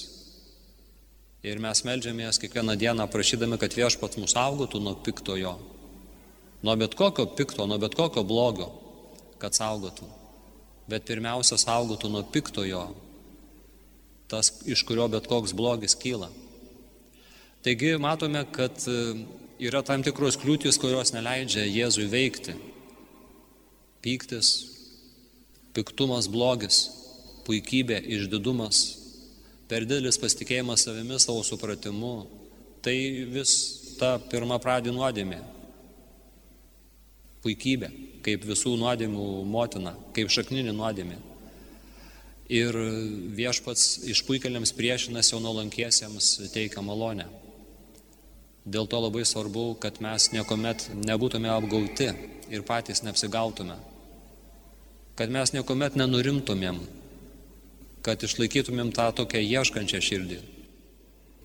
Ir 1.43 1.59
mes 1.63 1.83
melžiamės 1.87 2.39
kiekvieną 2.39 2.79
dieną 2.79 3.09
prašydami, 3.11 3.59
kad 3.59 3.75
viešpat 3.75 4.21
mus 4.23 4.37
saugotų 4.39 4.79
nuo 4.83 4.95
piktojo. 5.03 5.57
Nuo 6.63 6.79
bet 6.79 6.95
kokio 6.99 7.27
pikto, 7.35 7.67
nuo 7.67 7.79
bet 7.83 7.99
kokio 7.99 8.23
blogio, 8.27 8.71
kad 9.43 9.59
saugotų. 9.59 10.07
Bet 10.91 11.11
pirmiausia, 11.11 11.59
saugotų 11.59 12.11
nuo 12.11 12.25
piktojo, 12.33 12.87
tas, 14.29 14.53
iš 14.69 14.85
kurio 14.89 15.09
bet 15.13 15.27
koks 15.31 15.55
blogis 15.57 15.97
kyla. 15.99 16.29
Taigi 17.65 17.97
matome, 17.99 18.45
kad 18.53 18.77
e, 18.87 18.99
yra 19.59 19.83
tam 19.83 20.05
tikros 20.07 20.39
kliūtis, 20.39 20.79
kurios 20.81 21.13
neleidžia 21.17 21.67
Jėzui 21.67 22.07
veikti. 22.13 22.55
Pyktis, 24.05 24.53
piktumas, 25.75 26.29
blogis, 26.31 26.85
puikybė, 27.49 27.99
išdidumas, 28.15 28.83
per 29.69 29.85
didelis 29.89 30.21
pasitikėjimas 30.21 30.87
savimi, 30.87 31.19
savo 31.21 31.43
supratimu, 31.45 32.15
tai 32.85 32.97
vis 33.33 33.53
ta 33.99 34.17
pirma 34.31 34.61
pradė 34.63 34.95
nuodėmė. 34.95 35.41
Puikybė, 37.43 37.91
kaip 38.27 38.47
visų 38.47 38.77
nuodėmių 38.79 39.27
motina, 39.51 39.97
kaip 40.15 40.31
šakninė 40.35 40.75
nuodėmė. 40.77 41.19
Ir 42.49 42.77
viešpats 43.37 44.09
išpuikeliams 44.09 44.73
priešinas 44.73 45.35
jau 45.35 45.41
nuolankiesiems 45.45 46.49
teikia 46.55 46.81
malonę. 46.81 47.27
Dėl 48.69 48.89
to 48.89 49.01
labai 49.01 49.25
svarbu, 49.29 49.75
kad 49.81 50.01
mes 50.05 50.31
niekuomet 50.33 50.89
nebūtume 50.97 51.49
apgauti 51.53 52.09
ir 52.49 52.65
patys 52.65 53.05
neapsigautume. 53.05 53.77
Kad 55.17 55.33
mes 55.33 55.53
niekuomet 55.53 55.97
nenurimtumėm, 56.01 56.81
kad 58.05 58.25
išlaikytumėm 58.25 58.93
tą 58.97 59.11
tokią 59.13 59.41
ieškančią 59.45 60.01
širdį. 60.05 60.41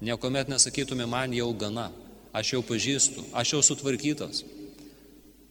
Niekuomet 0.04 0.52
nesakytumėm, 0.52 1.12
man 1.12 1.36
jau 1.36 1.50
gana, 1.56 1.90
aš 2.36 2.56
jau 2.56 2.62
pažįstu, 2.68 3.24
aš 3.36 3.56
jau 3.56 3.62
sutvarkytas, 3.64 4.44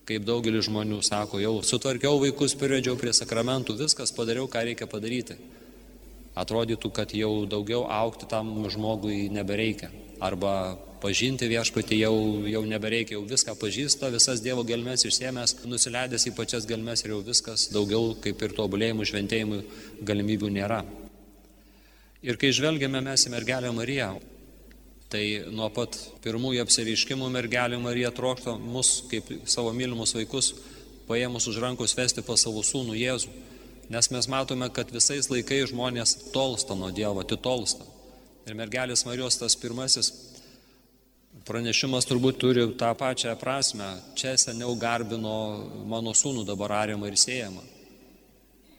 kaip 0.08 0.24
daugelis 0.26 0.66
žmonių 0.68 1.00
sako, 1.06 1.40
jau 1.42 1.54
sutvarkiau 1.66 2.20
vaikus, 2.22 2.56
pervedžiau 2.58 2.96
prie 3.00 3.12
sakramentų, 3.14 3.76
viskas 3.78 4.14
padariau, 4.14 4.48
ką 4.50 4.64
reikia 4.68 4.88
padaryti. 4.90 5.38
Atrodytų, 6.38 6.88
kad 6.96 7.12
jau 7.14 7.44
daugiau 7.44 7.84
aukti 7.92 8.26
tam 8.30 8.54
žmogui 8.72 9.28
nebereikia. 9.32 9.90
Arba 10.22 10.78
pažinti 11.02 11.48
viešpatį 11.50 11.98
jau, 11.98 12.14
jau 12.46 12.62
nebereikia, 12.68 13.16
jau 13.18 13.26
viską 13.26 13.56
pažįsta, 13.58 14.10
visas 14.14 14.40
Dievo 14.42 14.64
gelmes 14.64 15.04
išsiemęs, 15.08 15.58
nusileidęs 15.68 16.28
į 16.30 16.34
pačias 16.38 16.66
gelmes 16.70 17.02
ir 17.04 17.16
jau 17.16 17.20
viskas, 17.26 17.68
daugiau 17.74 18.14
kaip 18.22 18.42
ir 18.42 18.54
tobulėjimų, 18.56 19.08
šventėjimų 19.10 19.62
galimybių 20.08 20.52
nėra. 20.56 20.82
Ir 22.22 22.38
kai 22.38 22.52
žvelgiame 22.54 23.02
mes 23.02 23.26
į 23.26 23.34
mergelę 23.34 23.72
Mariją, 23.74 24.12
Tai 25.12 25.22
nuo 25.52 25.68
pat 25.68 25.98
pirmųjų 26.24 26.62
apsireiškimų 26.64 27.26
mergelė 27.34 27.76
Marija 27.82 28.08
trokšta 28.16 28.54
mus, 28.56 29.02
kaip 29.10 29.28
savo 29.44 29.74
mylimus 29.76 30.14
vaikus, 30.16 30.54
paėmus 31.04 31.50
už 31.50 31.58
rankos 31.60 31.92
vesti 31.98 32.24
pas 32.24 32.40
savo 32.40 32.62
sūnų 32.64 32.96
Jėzų. 32.96 33.32
Nes 33.92 34.08
mes 34.14 34.28
matome, 34.32 34.70
kad 34.72 34.88
visais 34.94 35.28
laikais 35.28 35.68
žmonės 35.68 36.14
tolsta 36.32 36.72
nuo 36.78 36.88
Dievo, 36.96 37.20
atitolsta. 37.20 37.84
Ir 38.48 38.56
mergelės 38.56 39.04
Marijos 39.04 39.36
tas 39.36 39.58
pirmasis 39.60 40.08
pranešimas 41.44 42.08
turbūt 42.08 42.40
turi 42.40 42.64
tą 42.80 42.94
pačią 42.96 43.34
prasme. 43.36 43.90
Čia 44.16 44.32
seniau 44.40 44.72
garbino 44.80 45.34
mano 45.92 46.16
sūnų 46.16 46.46
dabar 46.48 46.78
ariamą 46.80 47.10
ir 47.10 47.20
siejama. 47.20 47.60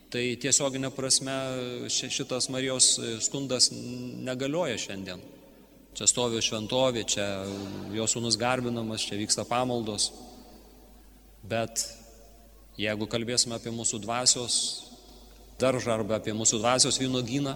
Tai 0.09 0.25
tiesioginė 0.41 0.89
prasme 0.93 1.37
šitas 1.93 2.49
Marijos 2.53 2.95
skundas 3.25 3.69
negalioja 3.73 4.81
šiandien. 4.81 5.21
Čia 5.93 6.07
stovi 6.09 6.41
šventovė, 6.41 7.03
čia 7.05 7.25
jo 7.93 8.05
sūnus 8.09 8.37
garbinamas, 8.41 9.03
čia 9.05 9.17
vyksta 9.19 9.45
pamaldos. 9.45 10.09
Bet 11.45 11.83
jeigu 12.81 13.05
kalbėsime 13.09 13.59
apie 13.59 13.69
mūsų 13.73 13.99
dvasios 14.01 14.55
daržą 15.61 15.93
arba 15.93 16.17
apie 16.17 16.33
mūsų 16.33 16.63
dvasios 16.63 16.97
vynogyną, 16.97 17.53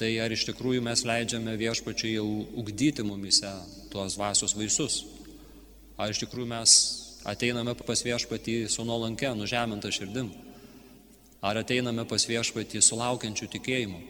tai 0.00 0.14
ar 0.24 0.32
iš 0.32 0.46
tikrųjų 0.48 0.80
mes 0.86 1.04
leidžiame 1.04 1.52
viešpačiui 1.60 2.14
jau 2.16 2.24
ugdyti 2.62 3.04
mumise 3.04 3.52
tuos 3.92 4.16
dvasios 4.16 4.56
vaisius? 4.56 5.02
Ar 6.00 6.10
iš 6.10 6.24
tikrųjų 6.24 6.48
mes 6.50 6.78
ateiname 7.28 7.76
pas 7.84 8.00
viešpatį 8.00 8.64
su 8.72 8.84
nuolanke, 8.88 9.28
nužemintą 9.36 9.92
širdim? 9.92 10.32
Ar 11.44 11.60
ateiname 11.60 12.08
pas 12.08 12.24
viešpatį 12.24 12.80
sulaukiančių 12.80 13.52
tikėjimų? 13.58 14.00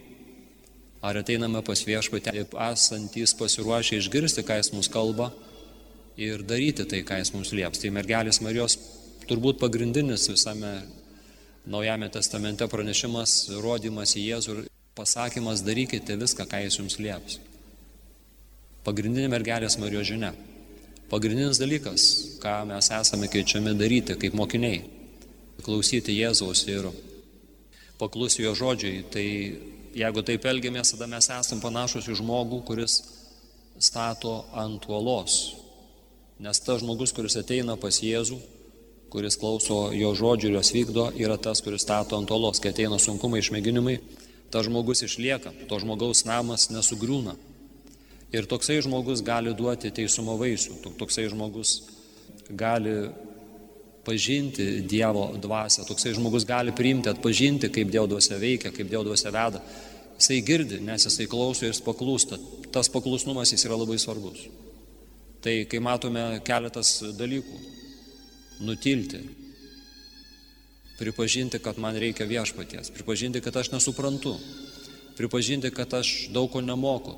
Ar 1.05 1.21
ateiname 1.21 1.61
pas 1.67 1.83
viešpatį 1.85 2.47
esantys 2.71 3.35
pasiruošę 3.37 4.01
išgirsti, 4.01 4.45
ką 4.47 4.57
jis 4.61 4.73
mums 4.73 4.89
kalba 4.89 5.31
ir 6.17 6.45
daryti 6.49 6.87
tai, 6.89 7.03
ką 7.05 7.21
jis 7.21 7.35
mums 7.37 7.53
lieps? 7.53 7.83
Tai 7.83 7.93
mergelės 7.93 8.41
Marijos 8.45 8.79
turbūt 9.29 9.61
pagrindinis 9.61 10.31
visame 10.33 10.79
Naujame 11.65 12.11
testamente 12.13 12.67
pranešimas, 12.69 13.47
rodimas 13.65 14.11
į 14.21 14.23
Jėzų 14.27 14.55
ir 14.55 14.65
pasakymas 14.93 15.63
darykite 15.65 16.19
viską, 16.21 16.45
ką 16.45 16.59
jis 16.61 16.77
jums 16.77 16.99
lieps. 17.01 17.39
Pagrindinė 18.85 19.31
mergelės 19.33 19.79
Marijos 19.81 20.11
žinia. 20.11 20.35
Pagrindinis 21.09 21.57
dalykas, 21.61 22.05
ką 22.43 22.59
mes 22.69 22.91
esame 22.93 23.31
keičiami 23.33 23.73
daryti 23.81 24.17
kaip 24.21 24.37
mokiniai. 24.37 24.83
Klausyti 25.65 26.19
Jėzaus 26.19 26.67
ir 26.69 26.91
paklusti 27.97 28.45
jo 28.45 28.53
žodžiai. 28.61 29.01
Tai 29.09 29.27
jeigu 29.95 30.25
taip 30.27 30.47
elgiamės, 30.51 30.95
tada 30.95 31.09
mes 31.11 31.29
esame 31.31 31.63
panašus 31.63 32.09
į 32.11 32.19
žmogų, 32.21 32.63
kuris 32.69 32.99
stato 33.79 34.45
ant 34.59 34.87
uolos. 34.91 35.55
Nes 36.43 36.61
tas 36.61 36.83
žmogus, 36.83 37.15
kuris 37.15 37.37
ateina 37.39 37.77
pas 37.81 38.01
Jėzų, 38.03 38.41
kuris 39.15 39.39
klauso 39.39 39.93
jo 39.95 40.11
žodžių 40.19 40.51
ir 40.51 40.57
jos 40.59 40.73
vykdo, 40.75 41.09
yra 41.23 41.39
tas, 41.39 41.63
kuris 41.63 41.85
stato 41.87 42.19
ant 42.19 42.31
olos, 42.35 42.59
kai 42.59 42.73
ateina 42.75 42.99
sunkumai, 42.99 43.43
išmėginimai, 43.45 44.01
tas 44.51 44.67
žmogus 44.67 45.05
išlieka, 45.07 45.55
to 45.71 45.79
žmogaus 45.83 46.25
namas 46.27 46.69
nesugriūna. 46.75 47.37
Ir 48.35 48.49
toksai 48.51 48.81
žmogus 48.83 49.23
gali 49.23 49.55
duoti 49.55 49.93
teisumo 49.95 50.35
vaisių, 50.41 50.81
toksai 50.99 51.29
žmogus 51.31 51.77
gali 52.51 52.97
pažinti 54.05 54.83
Dievo 54.89 55.31
dvasę, 55.41 55.85
toksai 55.89 56.15
žmogus 56.17 56.47
gali 56.49 56.75
priimti, 56.77 57.11
atpažinti, 57.11 57.71
kaip 57.73 57.91
Dievo 57.93 58.07
dvasia 58.11 58.39
veikia, 58.41 58.73
kaip 58.75 58.91
Dievo 58.91 59.05
dvasia 59.09 59.33
veda. 59.35 59.63
Jisai 60.19 60.43
girdi, 60.47 60.79
nes 60.85 61.07
jisai 61.09 61.27
klauso 61.31 61.65
ir 61.65 61.73
jis 61.73 61.83
paklūsta. 61.83 62.39
Tas 62.75 62.91
paklusnumas 62.93 63.51
jis 63.53 63.65
yra 63.67 63.79
labai 63.81 63.99
svarbus. 63.99 64.45
Tai 65.45 65.55
kai 65.69 65.81
matome 65.83 66.23
keletas 66.47 67.01
dalykų, 67.19 67.59
nutilti, 68.65 69.21
pripažinti, 70.99 71.59
kad 71.59 71.79
man 71.83 71.99
reikia 71.99 72.27
viešpaties, 72.31 72.93
pripažinti, 72.95 73.43
kad 73.45 73.57
aš 73.57 73.73
nesuprantu, 73.75 74.37
pripažinti, 75.19 75.73
kad 75.75 75.93
aš 75.99 76.31
daug 76.33 76.49
ko 76.53 76.63
nemoku, 76.63 77.17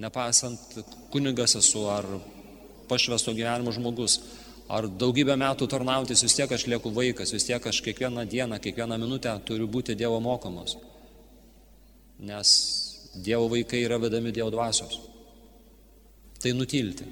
nepasant 0.00 0.80
kunigas 1.12 1.54
esu 1.60 1.86
ar 1.92 2.06
pašvesto 2.90 3.34
gyvenimo 3.36 3.72
žmogus, 3.72 4.18
ar 4.70 4.86
daugybę 4.86 5.34
metų 5.40 5.66
tarnautis, 5.70 6.22
vis 6.22 6.36
tiek 6.38 6.52
aš 6.54 6.68
lieku 6.70 6.92
vaikas, 6.94 7.32
vis 7.34 7.48
tiek 7.48 7.64
aš 7.66 7.80
kiekvieną 7.86 8.26
dieną, 8.30 8.60
kiekvieną 8.62 8.98
minutę 9.02 9.32
turiu 9.46 9.66
būti 9.66 9.96
Dievo 9.98 10.20
mokomos. 10.22 10.76
Nes 12.20 12.52
Dievo 13.14 13.48
vaikai 13.50 13.82
yra 13.88 13.98
vedami 13.98 14.32
Dievo 14.32 14.52
dvasios. 14.54 15.00
Tai 16.40 16.54
nutilti 16.56 17.08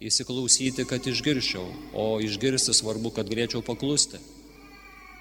įsiklausyti, 0.00 0.86
kad 0.88 1.04
išgirščiau, 1.04 1.66
o 1.92 2.04
išgirsti 2.24 2.72
svarbu, 2.72 3.12
kad 3.12 3.28
galėčiau 3.28 3.60
paklusti. 3.64 4.20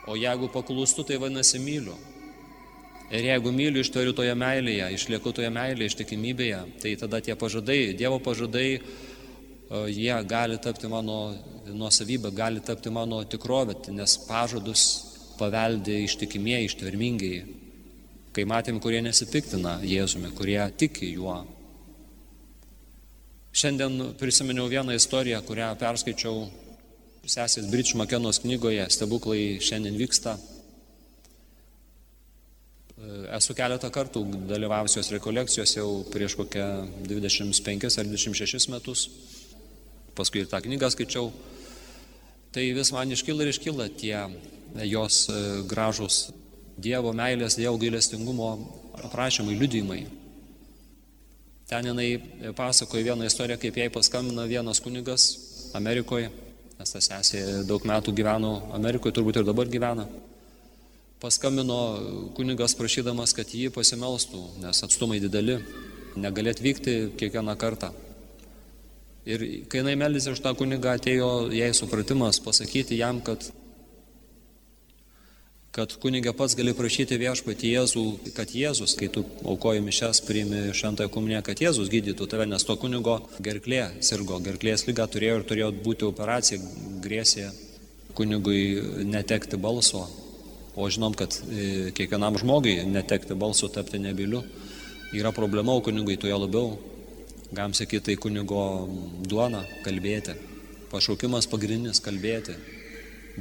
O 0.08 0.16
jeigu 0.16 0.48
paklūstu, 0.54 1.04
tai 1.06 1.20
vadinasi 1.20 1.60
myliu. 1.60 1.98
Ir 3.10 3.26
jeigu 3.26 3.52
myliu 3.52 3.84
ištoriu 3.84 4.14
toje 4.16 4.32
meilėje, 4.38 4.88
išlieku 4.96 5.34
toje 5.36 5.50
meilėje, 5.52 5.92
ištikimybėje, 5.92 6.62
tai 6.82 6.96
tada 7.02 7.20
tie 7.26 7.36
pažadai, 7.36 7.92
Dievo 7.98 8.22
pažadai, 8.24 8.80
jie 9.70 10.16
gali 10.30 10.58
tapti 10.62 10.90
mano 10.92 11.20
nuosavybė, 11.70 12.34
gali 12.36 12.64
tapti 12.66 12.90
mano 12.94 13.22
tikrovė, 13.24 13.78
nes 13.94 14.18
pažadus 14.26 14.88
paveldė 15.40 16.02
ištikimieji, 16.06 16.72
ištvermingiai. 16.72 17.46
Kai 18.34 18.46
matėm, 18.46 18.82
kurie 18.82 19.00
nesipiktina 19.02 19.80
Jėzumi, 19.86 20.34
kurie 20.38 20.62
tiki 20.78 21.14
juo, 21.16 21.40
Šiandien 23.50 24.14
prisiminiau 24.20 24.70
vieną 24.70 24.94
istoriją, 24.94 25.42
kurią 25.42 25.72
perskaičiau 25.82 26.44
sesės 27.26 27.66
Brič 27.72 27.96
Makenos 27.98 28.38
knygoje 28.44 28.86
Stebuklai 28.94 29.58
šiandien 29.66 29.98
vyksta. 29.98 30.36
Esu 33.34 33.56
keletą 33.58 33.90
kartų 33.96 34.22
dalyvavusios 34.52 35.10
rekolekcijos 35.16 35.74
jau 35.80 35.90
prieš 36.14 36.38
kokią 36.38 36.68
25 37.10 37.90
ar 37.90 38.12
26 38.12 38.70
metus. 38.70 39.08
Paskui 40.20 40.44
ir 40.44 40.52
tą 40.52 40.60
knygą 40.66 40.92
skaičiau. 40.92 41.32
Tai 42.52 42.66
vis 42.76 42.92
man 42.92 43.16
iškyla 43.16 43.46
ir 43.46 43.54
iškyla 43.54 43.90
tie 43.96 44.18
jos 44.90 45.28
e, 45.32 45.40
gražus 45.70 46.30
Dievo 46.80 47.12
meilės, 47.16 47.58
Dievo 47.60 47.78
gailestingumo 47.80 48.50
aprašymai, 49.04 49.56
liudymai. 49.60 50.00
Ten 51.70 51.86
jinai 51.86 52.08
pasakoja 52.58 53.12
vieną 53.12 53.28
istoriją, 53.28 53.60
kaip 53.62 53.78
jai 53.78 53.90
paskambino 53.94 54.46
vienas 54.50 54.80
kunigas 54.82 55.28
Amerikoje, 55.78 56.32
nes 56.80 56.94
tas 56.96 57.10
sesė 57.12 57.44
daug 57.70 57.84
metų 57.86 58.16
gyveno 58.18 58.54
Amerikoje, 58.74 59.14
turbūt 59.20 59.42
ir 59.42 59.48
dabar 59.48 59.70
gyvena. 59.70 60.08
Paskambino 61.20 61.80
kunigas 62.38 62.74
prašydamas, 62.80 63.36
kad 63.36 63.52
jį 63.52 63.70
pasimelstų, 63.76 64.42
nes 64.64 64.84
atstumai 64.88 65.20
dideli, 65.22 65.60
negalėt 66.16 66.64
vykti 66.64 66.96
kiekvieną 67.20 67.58
kartą. 67.60 67.92
Ir 69.30 69.46
kai 69.70 69.84
jinai 69.84 69.96
meldėsi 70.00 70.32
už 70.34 70.42
tą 70.42 70.56
kunigą, 70.58 70.96
atėjo 70.98 71.30
jai 71.54 71.70
supratimas 71.78 72.40
pasakyti 72.42 72.98
jam, 72.98 73.22
kad 73.22 73.44
kad 75.76 75.94
kunigė 76.02 76.34
pats 76.34 76.56
gali 76.58 76.74
prašyti 76.74 77.20
viešpatį 77.22 77.70
Jėzų, 77.76 78.04
kad 78.36 78.50
Jėzus, 78.58 78.96
kai 78.98 79.08
tu 79.14 79.22
aukoji 79.48 79.84
mišes, 79.86 80.24
priimi 80.26 80.74
šventąją 80.76 81.12
komuniją, 81.14 81.44
kad 81.46 81.62
Jėzus 81.62 81.92
gydytų 81.94 82.26
tave, 82.32 82.48
nes 82.50 82.66
to 82.66 82.76
kunigo 82.82 83.20
gerklė 83.46 83.84
sirgo, 84.04 84.42
gerklės 84.44 84.88
lyga 84.90 85.06
turėjo 85.08 85.38
ir 85.40 85.46
turėjo 85.52 85.70
būti 85.86 86.08
operacija, 86.10 86.60
grėsė 87.06 87.52
kunigui 88.18 89.06
netekti 89.08 89.62
balso. 89.62 90.08
O 90.80 90.90
žinom, 90.90 91.14
kad 91.18 91.38
e, 91.46 91.92
kiekvienam 91.96 92.38
žmogui 92.40 92.80
netekti 92.90 93.38
balso, 93.38 93.70
tapti 93.70 94.02
nebiliu 94.02 94.42
yra 95.14 95.32
problema, 95.36 95.74
o 95.74 95.86
kunigui 95.86 96.18
to 96.18 96.30
jo 96.30 96.38
labiau. 96.48 96.78
Gam 97.52 97.74
sakyti, 97.74 98.04
tai 98.06 98.16
kunigo 98.22 98.86
duona 99.26 99.64
kalbėti. 99.82 100.36
Pašaukimas 100.92 101.48
pagrindinis 101.50 101.98
kalbėti, 102.06 102.54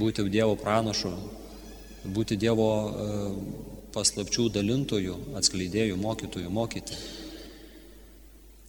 būti 0.00 0.24
Dievo 0.32 0.54
pranašu, 0.56 1.10
būti 2.16 2.38
Dievo 2.40 2.68
e, 2.88 3.18
paslapčių 3.92 4.46
dalintojų, 4.54 5.18
atskleidėjų, 5.36 6.00
mokytojų, 6.00 6.54
mokyti. 6.56 6.96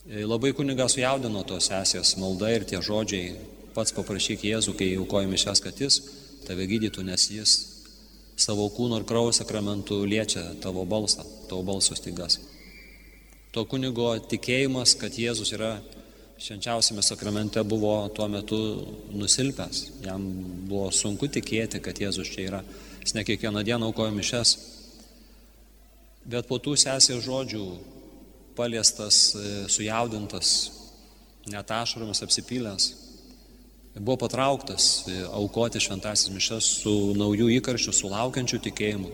E, 0.10 0.26
labai 0.28 0.52
kuniga 0.58 0.90
sujaudino 0.92 1.46
tos 1.48 1.72
sesės 1.72 2.18
malda 2.20 2.52
ir 2.58 2.68
tie 2.68 2.84
žodžiai, 2.84 3.40
pats 3.76 3.96
paprašyk 3.96 4.44
Jėzų, 4.44 4.76
kai 4.76 4.92
aukojami 5.00 5.40
šias, 5.40 5.64
kad 5.64 5.80
jis 5.80 6.02
tave 6.50 6.68
gydytų, 6.68 7.08
nes 7.08 7.30
jis 7.32 7.58
savo 8.36 8.68
kūno 8.76 9.00
ir 9.00 9.08
kraujo 9.08 9.32
sakramentų 9.40 10.04
liečia 10.04 10.50
tavo 10.60 10.84
balsą, 10.84 11.24
tavo 11.48 11.64
balso 11.64 11.96
stygas. 11.96 12.42
To 13.50 13.64
kunigo 13.66 14.12
tikėjimas, 14.30 14.94
kad 15.02 15.16
Jėzus 15.18 15.50
yra 15.56 15.80
švenčiausiame 16.40 17.02
sakramente 17.02 17.64
buvo 17.66 17.96
tuo 18.14 18.28
metu 18.30 18.60
nusilpęs. 19.10 19.80
Jam 20.06 20.28
buvo 20.70 20.92
sunku 20.94 21.28
tikėti, 21.34 21.82
kad 21.82 21.98
Jėzus 21.98 22.30
čia 22.30 22.46
yra 22.46 22.62
jis 23.02 23.16
ne 23.18 23.24
kiekvieną 23.26 23.64
dieną 23.66 23.90
aukojo 23.90 24.14
mišes. 24.14 24.54
Bet 26.30 26.46
po 26.46 26.60
tų 26.62 26.76
sesės 26.78 27.24
žodžių 27.26 27.66
paliestas, 28.54 29.34
e, 29.34 29.66
sujaudintas, 29.72 30.72
net 31.50 31.72
ašaromis 31.72 32.22
apsipylęs, 32.22 32.92
buvo 33.98 34.20
patrauktas 34.28 35.08
e, 35.08 35.24
aukoti 35.26 35.82
šventasis 35.82 36.30
mišes 36.30 36.74
su 36.84 37.16
naujų 37.18 37.50
įkarščių, 37.58 37.94
su 37.98 38.14
laukiančiu 38.14 38.62
tikėjimu. 38.62 39.10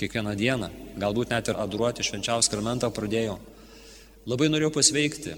Kiekvieną 0.00 0.32
dieną, 0.40 0.70
galbūt 0.98 1.36
net 1.36 1.52
ir 1.52 1.60
adoruoti 1.60 2.06
švenčiausią 2.06 2.50
karmentą 2.50 2.88
pradėjo. 2.90 3.36
Labai 4.24 4.48
norėjau 4.48 4.72
pasveikti. 4.72 5.34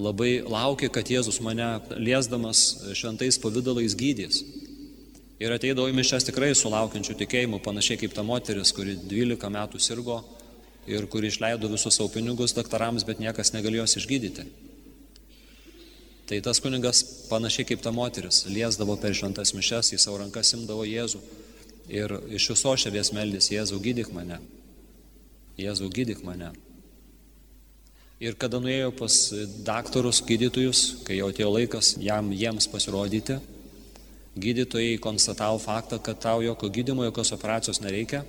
Labai 0.00 0.40
laukė, 0.42 0.88
kad 0.90 1.06
Jėzus 1.10 1.38
mane 1.44 1.66
liesdamas 1.98 2.62
šventais 2.98 3.38
pavydalais 3.42 3.94
gydys. 3.98 4.40
Ir 5.40 5.54
ateidavo 5.54 5.88
į 5.88 5.94
mišes 5.96 6.26
tikrai 6.26 6.50
sulaukiančių 6.58 7.14
tikėjimų, 7.22 7.60
panašiai 7.64 8.00
kaip 8.00 8.14
ta 8.16 8.24
moteris, 8.26 8.72
kuri 8.76 8.96
12 9.08 9.52
metų 9.54 9.80
sirgo 9.80 10.18
ir 10.90 11.06
kuri 11.12 11.30
išleido 11.30 11.70
visus 11.70 11.96
savo 11.96 12.10
pinigus 12.12 12.56
daktarams, 12.56 13.06
bet 13.06 13.22
niekas 13.22 13.54
negalėjo 13.54 13.86
jos 13.86 13.96
išgydyti. 14.02 14.46
Tai 16.30 16.40
tas 16.46 16.60
kunigas 16.62 17.02
panašiai 17.30 17.68
kaip 17.70 17.82
ta 17.82 17.92
moteris, 17.94 18.44
liesdavo 18.50 18.96
per 19.00 19.14
šventas 19.16 19.54
mišes, 19.56 19.92
į 19.94 20.00
savo 20.02 20.18
rankas 20.20 20.52
imdavo 20.58 20.84
Jėzų 20.86 21.22
ir 21.90 22.16
iš 22.34 22.50
viso 22.52 22.74
širdies 22.82 23.12
meldys 23.14 23.50
Jėzau 23.50 23.78
gydyk 23.82 24.10
mane. 24.14 24.38
Jėzau 25.58 25.90
gydyk 25.90 26.22
mane. 26.26 26.52
Ir 28.20 28.36
kada 28.36 28.58
nuėjo 28.60 28.90
pas 28.92 29.14
daktarus, 29.64 30.18
gydytojus, 30.28 30.80
kai 31.06 31.16
jau 31.16 31.30
atėjo 31.32 31.54
laikas 31.54 31.94
jam 32.04 32.28
jiems 32.36 32.66
pasirodyti, 32.68 33.38
gydytojai 34.40 34.98
konstatavo 35.00 35.56
faktą, 35.62 35.96
kad 36.04 36.20
tau 36.20 36.42
jokio 36.44 36.68
gydimo, 36.68 37.06
jokios 37.08 37.32
operacijos 37.32 37.80
nereikia, 37.80 38.20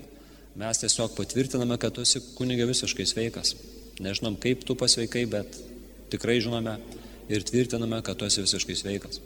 mes 0.55 0.79
tiesiog 0.79 1.11
patvirtiname, 1.17 1.75
kad 1.75 1.91
tu 1.95 2.05
esi 2.07 2.23
kunigė 2.37 2.69
visiškai 2.71 3.07
sveikas. 3.09 3.53
Nežinom, 4.01 4.39
kaip 4.39 4.63
tu 4.63 4.77
pasveikai, 4.79 5.25
bet 5.29 5.59
tikrai 6.13 6.39
žinome, 6.39 6.77
ir 7.31 7.43
tvirtiname, 7.43 7.99
kad 8.03 8.15
tu 8.15 8.25
esi 8.25 8.43
visiškai 8.47 8.75
sveikas. 8.79 9.19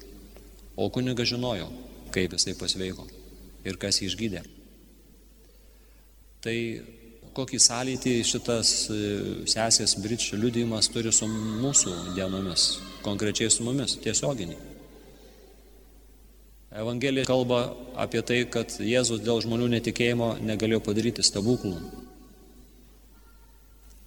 O 0.76 0.90
kunigas 0.90 1.30
žinojo, 1.30 1.70
kaip 2.14 2.34
jisai 2.36 2.58
pasveiko 2.58 3.06
ir 3.66 3.78
kas 3.82 4.02
jį 4.02 4.10
išgydė. 4.12 4.42
Tai 6.46 6.58
kokį 7.36 7.60
sąlytį 7.60 8.14
šitas 8.24 8.70
e, 8.88 9.00
sesės 9.50 9.98
Britšio 10.00 10.40
liudijimas 10.40 10.88
turi 10.92 11.12
su 11.14 11.28
mūsų 11.28 12.16
dienomis, 12.16 12.68
konkrečiai 13.04 13.52
su 13.52 13.66
mumis, 13.68 13.98
tiesioginį. 14.04 14.56
Evangelija 16.76 17.28
kalba 17.28 17.60
apie 18.00 18.22
tai, 18.28 18.42
kad 18.52 18.74
Jėzus 18.84 19.22
dėl 19.24 19.40
žmonių 19.44 19.70
netikėjimo 19.78 20.34
negalėjo 20.44 20.82
padaryti 20.84 21.24
stebuklų. 21.24 21.78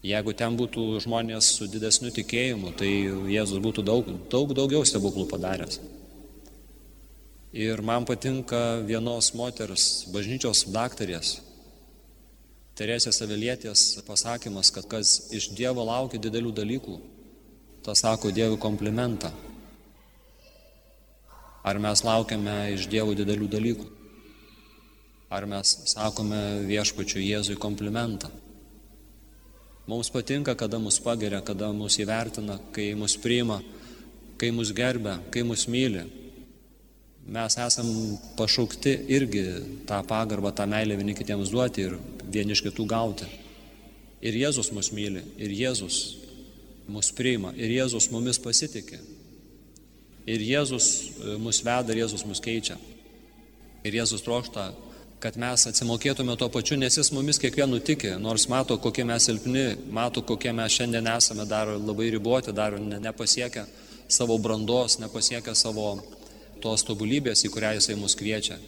Jeigu 0.05 0.35
ten 0.37 0.57
būtų 0.57 0.85
žmonės 1.03 1.49
su 1.57 1.69
didesniu 1.69 2.13
tikėjimu, 2.15 2.73
tai 2.79 2.91
Jėzus 3.33 3.61
būtų 3.65 3.85
daug, 3.89 4.11
daug 4.33 4.53
daugiau 4.57 4.85
stebuklų 4.89 5.27
padaręs. 5.33 5.81
Ir 7.57 7.81
man 7.81 8.05
patinka 8.09 8.83
vienos 8.85 9.33
moters, 9.35 10.05
bažnyčios 10.13 10.67
daktarės, 10.69 11.39
Teresės 12.79 13.19
Avilietės 13.25 13.81
pasakymas, 14.07 14.71
kad 14.71 14.85
kas 14.87 15.33
iš 15.35 15.49
Dievo 15.59 15.83
laukia 15.83 16.21
didelių 16.23 16.53
dalykų, 16.55 16.99
tas 17.83 18.05
sako 18.05 18.31
Dievui 18.31 18.59
komplimentą. 18.63 19.33
Ar 21.67 21.81
mes 21.83 22.05
laukiame 22.07 22.55
iš 22.77 22.87
Dievo 22.87 23.17
didelių 23.19 23.49
dalykų? 23.51 23.87
Ar 25.29 25.45
mes 25.51 25.75
sakome 25.91 26.39
viešpačiu 26.69 27.19
Jėzui 27.21 27.59
komplimentą? 27.61 28.31
Mums 29.89 30.13
patinka, 30.15 30.55
kada 30.55 30.79
mus 30.79 31.01
pageria, 31.03 31.43
kada 31.43 31.73
mus 31.73 31.99
įvertina, 31.99 32.61
kai 32.73 32.93
mus 32.95 33.19
priima, 33.19 33.59
kai 34.39 34.53
mus 34.55 34.71
gerbia, 34.71 35.19
kai 35.35 35.43
mus 35.43 35.67
myli. 35.67 36.07
Mes 37.29 37.59
esam 37.61 37.89
pašaukti 38.39 38.95
irgi 39.13 39.43
tą 39.89 40.01
pagarbą, 40.09 40.53
tą 40.57 40.65
meilę 40.67 40.97
vieni 40.97 41.15
kitiems 41.15 41.53
duoti 41.53 41.85
ir 41.85 41.99
vieni 42.25 42.57
iš 42.57 42.63
kitų 42.65 42.87
gauti. 42.89 43.29
Ir 44.25 44.35
Jėzus 44.35 44.73
mus 44.73 44.89
myli, 44.97 45.23
ir 45.37 45.53
Jėzus 45.53 45.99
mus 46.89 47.13
priima, 47.13 47.53
ir 47.55 47.71
Jėzus 47.71 48.09
mumis 48.11 48.41
pasitikė. 48.41 48.99
Ir 50.29 50.43
Jėzus 50.45 50.89
e, 50.89 51.37
mus 51.41 51.61
veda, 51.61 51.93
ir 51.93 52.03
Jėzus 52.03 52.25
mus 52.27 52.41
keičia. 52.45 52.79
Ir 53.85 54.01
Jėzus 54.01 54.25
trokšta 54.25 54.73
kad 55.19 55.37
mes 55.39 55.65
atsimokėtume 55.67 56.37
tuo 56.39 56.47
pačiu, 56.53 56.77
nes 56.79 56.95
jis 56.95 57.11
mumis 57.11 57.41
kiekvienu 57.43 57.81
tiki, 57.83 58.13
nors 58.23 58.47
mato, 58.51 58.77
kokie 58.79 59.03
mes 59.07 59.25
silpni, 59.27 59.65
mato, 59.91 60.23
kokie 60.23 60.53
mes 60.55 60.77
šiandien 60.77 61.11
esame 61.11 61.47
dar 61.51 61.73
labai 61.75 62.07
riboti, 62.15 62.55
dar 62.55 62.77
nepasiekę 62.79 63.65
savo 64.09 64.39
brandos, 64.39 64.99
nepasiekę 65.03 65.55
savo 65.59 65.97
tos 66.63 66.85
tobulybės, 66.87 67.45
į 67.47 67.53
kurią 67.55 67.75
jisai 67.79 67.97
mus 67.99 68.17
kviečia. 68.19 68.59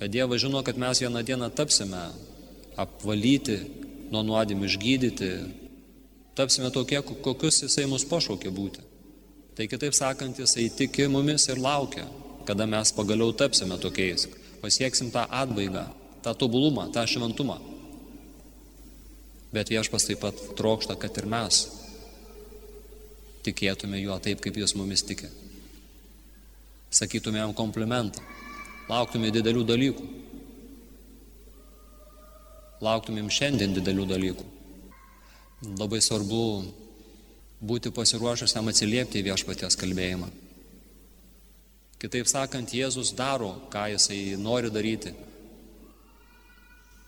Bet 0.00 0.12
Dievas 0.12 0.42
žino, 0.42 0.62
kad 0.62 0.78
mes 0.78 1.00
vieną 1.00 1.22
dieną 1.24 1.50
tapsime 1.56 2.02
apvalyti, 2.76 3.58
nuo 4.12 4.22
nuodėmų 4.26 4.68
išgydyti, 4.68 5.30
tapsime 6.36 6.70
tokie, 6.74 7.00
kokius 7.00 7.62
jisai 7.64 7.86
mus 7.90 8.04
pašaukė 8.08 8.52
būti. 8.54 8.84
Tai 9.56 9.66
kitaip 9.72 9.96
sakant, 9.96 10.38
jisai 10.38 10.68
tiki 10.68 11.08
mumis 11.08 11.48
ir 11.48 11.58
laukia, 11.62 12.04
kada 12.46 12.68
mes 12.68 12.92
pagaliau 12.94 13.32
tapsime 13.32 13.78
tokiais 13.80 14.28
pasieksim 14.60 15.10
tą 15.14 15.26
atbaigą, 15.30 15.86
tą 16.24 16.34
tobulumą, 16.34 16.88
tą 16.92 17.04
šventumą. 17.06 17.58
Bet 19.54 19.70
viešpas 19.70 20.08
taip 20.08 20.20
pat 20.24 20.40
trokšta, 20.58 20.96
kad 21.00 21.16
ir 21.20 21.28
mes 21.30 21.60
tikėtume 23.46 24.00
juo 24.02 24.16
taip, 24.18 24.42
kaip 24.42 24.58
jis 24.58 24.74
mumis 24.74 25.04
tiki. 25.06 25.30
Sakytume 26.96 27.42
jam 27.42 27.52
komplimentą, 27.52 28.22
lauktume 28.88 29.28
didelių 29.34 29.64
dalykų. 29.68 30.06
Lauktumėm 32.86 33.28
šiandien 33.32 33.74
didelių 33.76 34.06
dalykų. 34.08 34.46
Labai 35.76 36.00
svarbu 36.04 36.40
būti 37.60 37.92
pasiruošusiam 37.92 38.68
atsiliepti 38.72 39.20
į 39.20 39.26
viešpaties 39.30 39.76
kalbėjimą. 39.80 40.28
Kitaip 42.00 42.28
sakant, 42.28 42.72
Jėzus 42.76 43.14
daro, 43.16 43.54
ką 43.72 43.86
jisai 43.94 44.36
nori 44.40 44.72
daryti. 44.72 45.12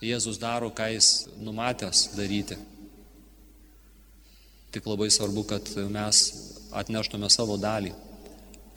Jėzus 0.05 0.41
daro, 0.41 0.71
ką 0.73 0.89
jis 0.95 1.29
numatęs 1.45 2.11
daryti. 2.17 2.57
Tik 4.73 4.89
labai 4.89 5.09
svarbu, 5.13 5.45
kad 5.49 5.69
mes 5.93 6.23
atneštume 6.77 7.29
savo 7.33 7.57
dalį, 7.61 7.93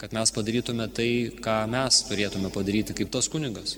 kad 0.02 0.10
mes 0.10 0.32
padarytume 0.34 0.88
tai, 0.90 1.30
ką 1.38 1.60
mes 1.70 2.00
turėtume 2.08 2.48
padaryti 2.50 2.94
kaip 2.98 3.10
tas 3.14 3.28
kunigas. 3.30 3.76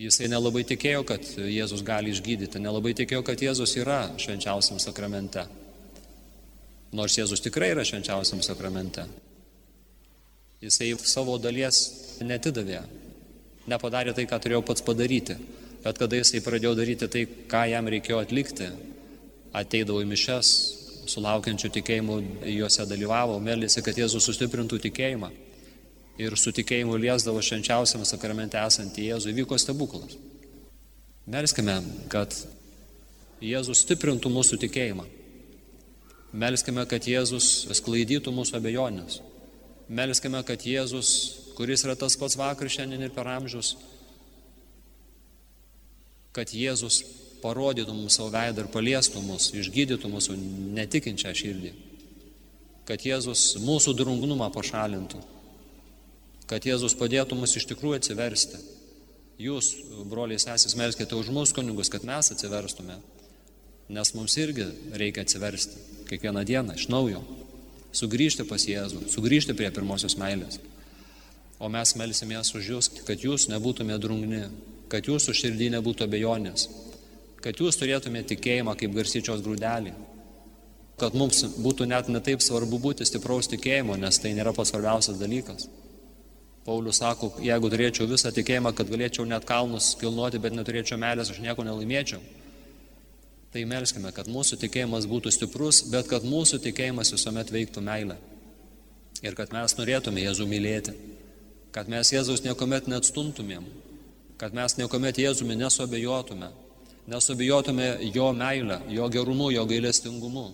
Jisai 0.00 0.30
nelabai 0.32 0.62
tikėjo, 0.64 1.02
kad 1.04 1.28
Jėzus 1.36 1.82
gali 1.84 2.14
išgydyti, 2.14 2.62
nelabai 2.64 2.94
tikėjo, 2.96 3.20
kad 3.20 3.44
Jėzus 3.44 3.76
yra 3.76 3.98
švenčiausiam 4.16 4.80
sakramente. 4.80 5.44
Nors 6.96 7.18
Jėzus 7.20 7.44
tikrai 7.44 7.74
yra 7.74 7.84
švenčiausiam 7.84 8.40
sakramente. 8.40 9.04
Jisai 10.64 10.94
savo 11.04 11.36
dalies 11.36 11.82
netidavė, 12.24 12.80
nepadarė 13.68 14.16
tai, 14.16 14.24
ką 14.24 14.40
turėjo 14.40 14.62
pats 14.64 14.84
padaryti. 14.88 15.36
Bet 15.84 16.00
kada 16.00 16.16
jisai 16.16 16.40
pradėjo 16.40 16.72
daryti 16.80 17.12
tai, 17.12 17.26
ką 17.28 17.66
jam 17.74 17.92
reikėjo 17.92 18.24
atlikti, 18.24 18.72
ateidavo 19.52 20.00
į 20.00 20.08
mišes, 20.16 20.56
sulaukiančių 21.10 21.70
tikėjimų 21.78 22.16
juose 22.52 22.86
dalyvavo, 22.88 23.38
melėsi, 23.42 23.82
kad 23.84 23.98
Jėzus 23.98 24.26
sustiprintų 24.28 24.80
tikėjimą. 24.88 25.30
Ir 26.22 26.36
su 26.40 26.52
tikėjimu 26.56 26.96
liesdavo 27.00 27.42
švenčiausiam 27.44 28.04
sakramente 28.08 28.56
esantį 28.56 29.10
Jėzų, 29.10 29.32
įvyko 29.34 29.58
stebuklas. 29.60 30.16
Melskime, 31.28 31.76
kad 32.12 32.32
Jėzus 33.42 33.82
stiprintų 33.84 34.32
mūsų 34.32 34.60
tikėjimą. 34.64 35.04
Melskime, 36.36 36.86
kad 36.88 37.04
Jėzus 37.08 37.66
sklaidytų 37.78 38.32
mūsų 38.34 38.56
abejonės. 38.60 39.20
Melskime, 39.88 40.40
kad 40.46 40.64
Jėzus, 40.66 41.10
kuris 41.58 41.84
yra 41.86 41.94
tas 41.98 42.16
pats 42.18 42.38
vakar, 42.38 42.70
šiandien 42.72 43.06
ir 43.06 43.12
per 43.14 43.28
amžius, 43.30 43.76
kad 46.36 46.50
Jėzus 46.52 47.04
parodytų 47.42 47.94
mums 47.94 48.18
savo 48.18 48.30
veidą 48.34 48.64
ir 48.64 48.70
paliestų 48.72 49.22
mus, 49.24 49.50
išgydytų 49.56 50.10
mūsų 50.12 50.36
netikinčią 50.76 51.32
širdį, 51.36 51.72
kad 52.88 53.02
Jėzus 53.06 53.56
mūsų 53.64 53.96
drungnumą 53.98 54.48
pašalintų, 54.54 55.20
kad 56.50 56.66
Jėzus 56.66 56.96
padėtų 56.98 57.38
mus 57.38 57.56
iš 57.58 57.66
tikrųjų 57.72 58.00
atsiversti. 58.00 58.62
Jūs, 59.42 59.74
broliai 60.08 60.40
sesės, 60.40 60.76
melskite 60.78 61.12
už 61.18 61.28
mus 61.34 61.52
kunigus, 61.52 61.90
kad 61.92 62.06
mes 62.08 62.30
atsiverstume, 62.32 62.96
nes 63.92 64.14
mums 64.16 64.36
irgi 64.40 64.70
reikia 64.96 65.26
atsiversti 65.26 65.82
kiekvieną 66.08 66.44
dieną 66.46 66.78
iš 66.78 66.86
naujo. 66.88 67.20
Sugrįžti 67.96 68.46
pas 68.48 68.64
Jėzų, 68.64 69.06
sugrįžti 69.12 69.56
prie 69.56 69.68
pirmosios 69.74 70.16
meilės. 70.20 70.58
O 71.56 71.68
mes 71.72 71.94
melsimės 71.96 72.52
už 72.56 72.72
jūs, 72.72 72.88
kad 73.08 73.22
jūs 73.24 73.48
nebūtumėte 73.48 74.02
drungni, 74.04 74.42
kad 74.92 75.08
jūsų 75.08 75.32
širdį 75.36 75.70
nebūtų 75.76 76.04
abejonės, 76.04 76.66
kad 77.46 77.60
jūs 77.62 77.78
turėtumėte 77.78 78.32
tikėjimą 78.34 78.74
kaip 78.74 78.94
garsyčios 78.96 79.42
grūdelį. 79.46 79.92
Kad 80.98 81.14
mums 81.14 81.44
būtų 81.62 81.86
net 81.86 82.08
netaip 82.10 82.42
svarbu 82.42 82.80
būti 82.82 83.06
stipraus 83.06 83.46
tikėjimo, 83.52 83.94
nes 84.00 84.18
tai 84.18 84.32
nėra 84.34 84.50
pats 84.56 84.72
svarbiausias 84.72 85.20
dalykas. 85.20 85.68
Paulius 86.66 86.98
sako, 86.98 87.28
jeigu 87.46 87.70
turėčiau 87.70 88.08
visą 88.10 88.32
tikėjimą, 88.34 88.72
kad 88.74 88.90
galėčiau 88.90 89.28
net 89.30 89.46
kalnus 89.46 89.92
kilnuoti, 90.00 90.40
bet 90.42 90.56
neturėčiau 90.56 90.98
meilės, 90.98 91.30
aš 91.30 91.38
nieko 91.44 91.62
nelaimėčiau. 91.62 92.18
Tai 93.54 93.64
melskime, 93.70 94.10
kad 94.16 94.26
mūsų 94.26 94.58
tikėjimas 94.64 95.06
būtų 95.06 95.30
stiprus, 95.36 95.84
bet 95.92 96.10
kad 96.10 96.26
mūsų 96.26 96.58
tikėjimas 96.66 97.14
visuomet 97.14 97.54
veiktų 97.54 97.86
meilę. 97.86 98.18
Ir 99.22 99.38
kad 99.38 99.54
mes 99.54 99.78
norėtume 99.78 100.26
Jėzų 100.26 100.50
mylėti. 100.50 100.98
Kad 101.76 101.86
mes 101.92 102.10
Jėzaus 102.10 102.42
niekuomet 102.42 102.90
neatstumtumėm. 102.90 103.70
Kad 104.40 104.56
mes 104.56 104.80
niekuomet 104.80 105.22
Jėzumi 105.22 105.54
nesuabejotume 105.60 106.50
nesubijotume 107.06 107.98
jo 108.14 108.32
meilę, 108.32 108.80
jo 108.88 109.08
gerumu, 109.08 109.50
jo 109.50 109.64
gailestingumu. 109.66 110.50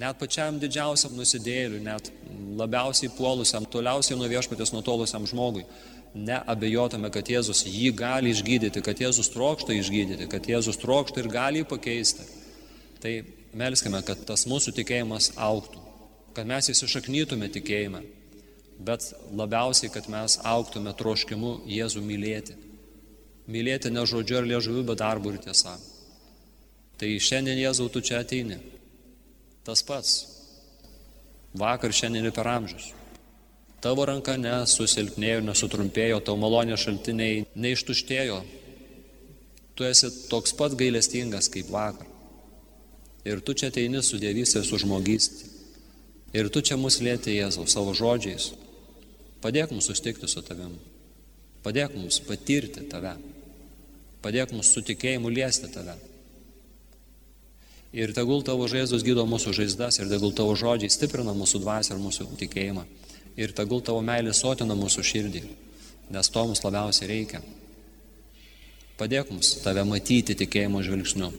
Net 0.00 0.16
pačiam 0.16 0.56
didžiausiam 0.60 1.12
nusidėliui, 1.18 1.82
net 1.84 2.08
labiausiai 2.56 3.10
puolusiam, 3.12 3.66
toliausiai 3.68 4.16
nuo 4.16 4.28
viešpatės 4.30 4.72
nutolusiam 4.72 5.26
žmogui, 5.28 5.66
neabejotume, 6.14 7.10
kad 7.12 7.28
Jėzus 7.28 7.66
jį 7.68 7.90
gali 7.98 8.32
išgydyti, 8.32 8.80
kad 8.86 9.02
Jėzus 9.02 9.28
trokšta 9.34 9.76
išgydyti, 9.76 10.30
kad 10.30 10.48
Jėzus 10.48 10.80
trokšta 10.80 11.20
ir 11.20 11.28
gali 11.28 11.60
jį 11.60 11.68
pakeisti. 11.68 12.24
Tai 13.02 13.12
melskime, 13.60 14.00
kad 14.06 14.24
tas 14.28 14.46
mūsų 14.48 14.72
tikėjimas 14.78 15.34
auktų, 15.36 15.84
kad 16.36 16.48
mes 16.48 16.72
įsišaknytume 16.72 17.50
tikėjime, 17.52 18.00
bet 18.80 19.12
labiausiai, 19.36 19.92
kad 19.92 20.08
mes 20.08 20.38
auktume 20.48 20.96
troškimu 20.96 21.58
Jėzų 21.68 22.04
mylėti 22.06 22.56
mylėti 23.50 23.90
ne 23.92 24.04
žodžiu 24.06 24.40
ar 24.40 24.48
liežuviu, 24.48 24.84
bet 24.86 25.00
darbu 25.02 25.34
ir 25.34 25.40
tiesa. 25.44 25.76
Tai 27.00 27.08
šiandien 27.08 27.58
Jėzau 27.58 27.88
tu 27.92 28.02
čia 28.04 28.20
ateini. 28.20 28.58
Tas 29.64 29.82
pats. 29.86 30.16
Vakar, 31.56 31.92
šiandien 31.96 32.28
ir 32.28 32.34
per 32.36 32.48
amžius. 32.48 32.90
Tavo 33.80 34.04
ranka 34.04 34.34
nesusilpnėjo, 34.36 35.40
nesutrumpėjo, 35.46 36.20
tavo 36.20 36.42
malonės 36.42 36.84
šaltiniai 36.84 37.46
neištuštėjo. 37.56 38.36
Tu 39.74 39.88
esi 39.88 40.10
toks 40.28 40.52
pat 40.58 40.76
gailestingas 40.76 41.48
kaip 41.52 41.72
vakar. 41.72 42.06
Ir 43.24 43.40
tu 43.40 43.56
čia 43.56 43.70
ateini 43.72 44.02
su 44.04 44.20
dievystė, 44.20 44.60
su 44.64 44.76
žmogysti. 44.80 45.48
Ir 46.36 46.52
tu 46.52 46.60
čia 46.60 46.76
mus 46.76 47.00
lėti 47.00 47.38
Jėzau 47.38 47.64
savo 47.68 47.96
žodžiais. 47.96 48.52
Padėk 49.40 49.72
mums 49.72 49.88
sustikti 49.88 50.28
su 50.28 50.44
tavim. 50.44 50.76
Padėk 51.64 51.96
mums 51.96 52.20
patirti 52.28 52.84
tave. 52.92 53.16
Padėk 54.24 54.52
mums 54.52 54.72
su 54.74 54.82
tikėjimu 54.84 55.30
liesti 55.32 55.70
tave. 55.72 55.94
Ir 57.96 58.12
tegul 58.14 58.44
tavo 58.46 58.68
žaizdos 58.70 59.02
gydo 59.02 59.24
mūsų 59.26 59.54
žaizdas 59.56 59.98
ir 59.98 60.10
tegul 60.10 60.34
tavo 60.36 60.52
žodžiai 60.54 60.92
stiprina 60.92 61.32
mūsų 61.34 61.62
dvasę 61.64 61.96
ir 61.96 62.02
mūsų 62.02 62.28
tikėjimą. 62.42 62.84
Ir 63.40 63.54
tegul 63.56 63.82
tavo 63.82 64.02
meilė 64.04 64.34
sotina 64.36 64.76
mūsų 64.78 65.02
širdį, 65.06 65.42
nes 66.14 66.30
to 66.30 66.44
mums 66.46 66.62
labiausiai 66.62 67.08
reikia. 67.10 67.40
Padėk 69.00 69.32
mums 69.32 69.54
tave 69.64 69.82
matyti 69.88 70.36
tikėjimo 70.36 70.84
žvilgsniu, 70.84 71.32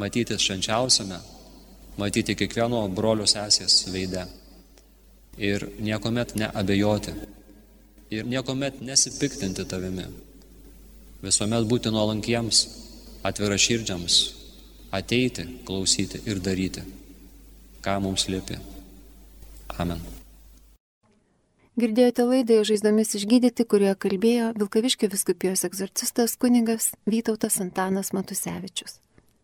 matyti 0.00 0.38
švenčiausiame, 0.40 1.20
matyti 2.00 2.34
kiekvieno 2.38 2.86
brolio 2.96 3.28
sesės 3.28 3.84
veide 3.92 4.24
ir 5.36 5.68
niekuomet 5.80 6.34
neabejoti 6.40 7.14
ir 8.12 8.26
niekuomet 8.28 8.80
nesipiktinti 8.84 9.64
tavimi 9.68 10.08
visuomet 11.22 11.68
būti 11.70 11.92
nuolankiems, 11.94 12.62
atvira 13.26 13.58
širdžiams, 13.58 14.18
ateiti, 14.94 15.46
klausyti 15.66 16.22
ir 16.28 16.42
daryti, 16.42 16.82
ką 17.84 17.98
mums 18.02 18.28
liepi. 18.30 18.58
Amen. 19.80 20.02
Girdėjote 21.80 22.26
laidą 22.28 22.58
žaizdomis 22.68 23.14
išgydyti, 23.16 23.64
kurioje 23.64 23.96
kalbėjo 24.04 24.50
Vilkaviškio 24.60 25.08
viskupijos 25.14 25.64
egzorcistas 25.64 26.36
kuningas 26.36 26.90
Vytautas 27.08 27.56
Antanas 27.64 28.12
Matusevičius. 28.12 29.01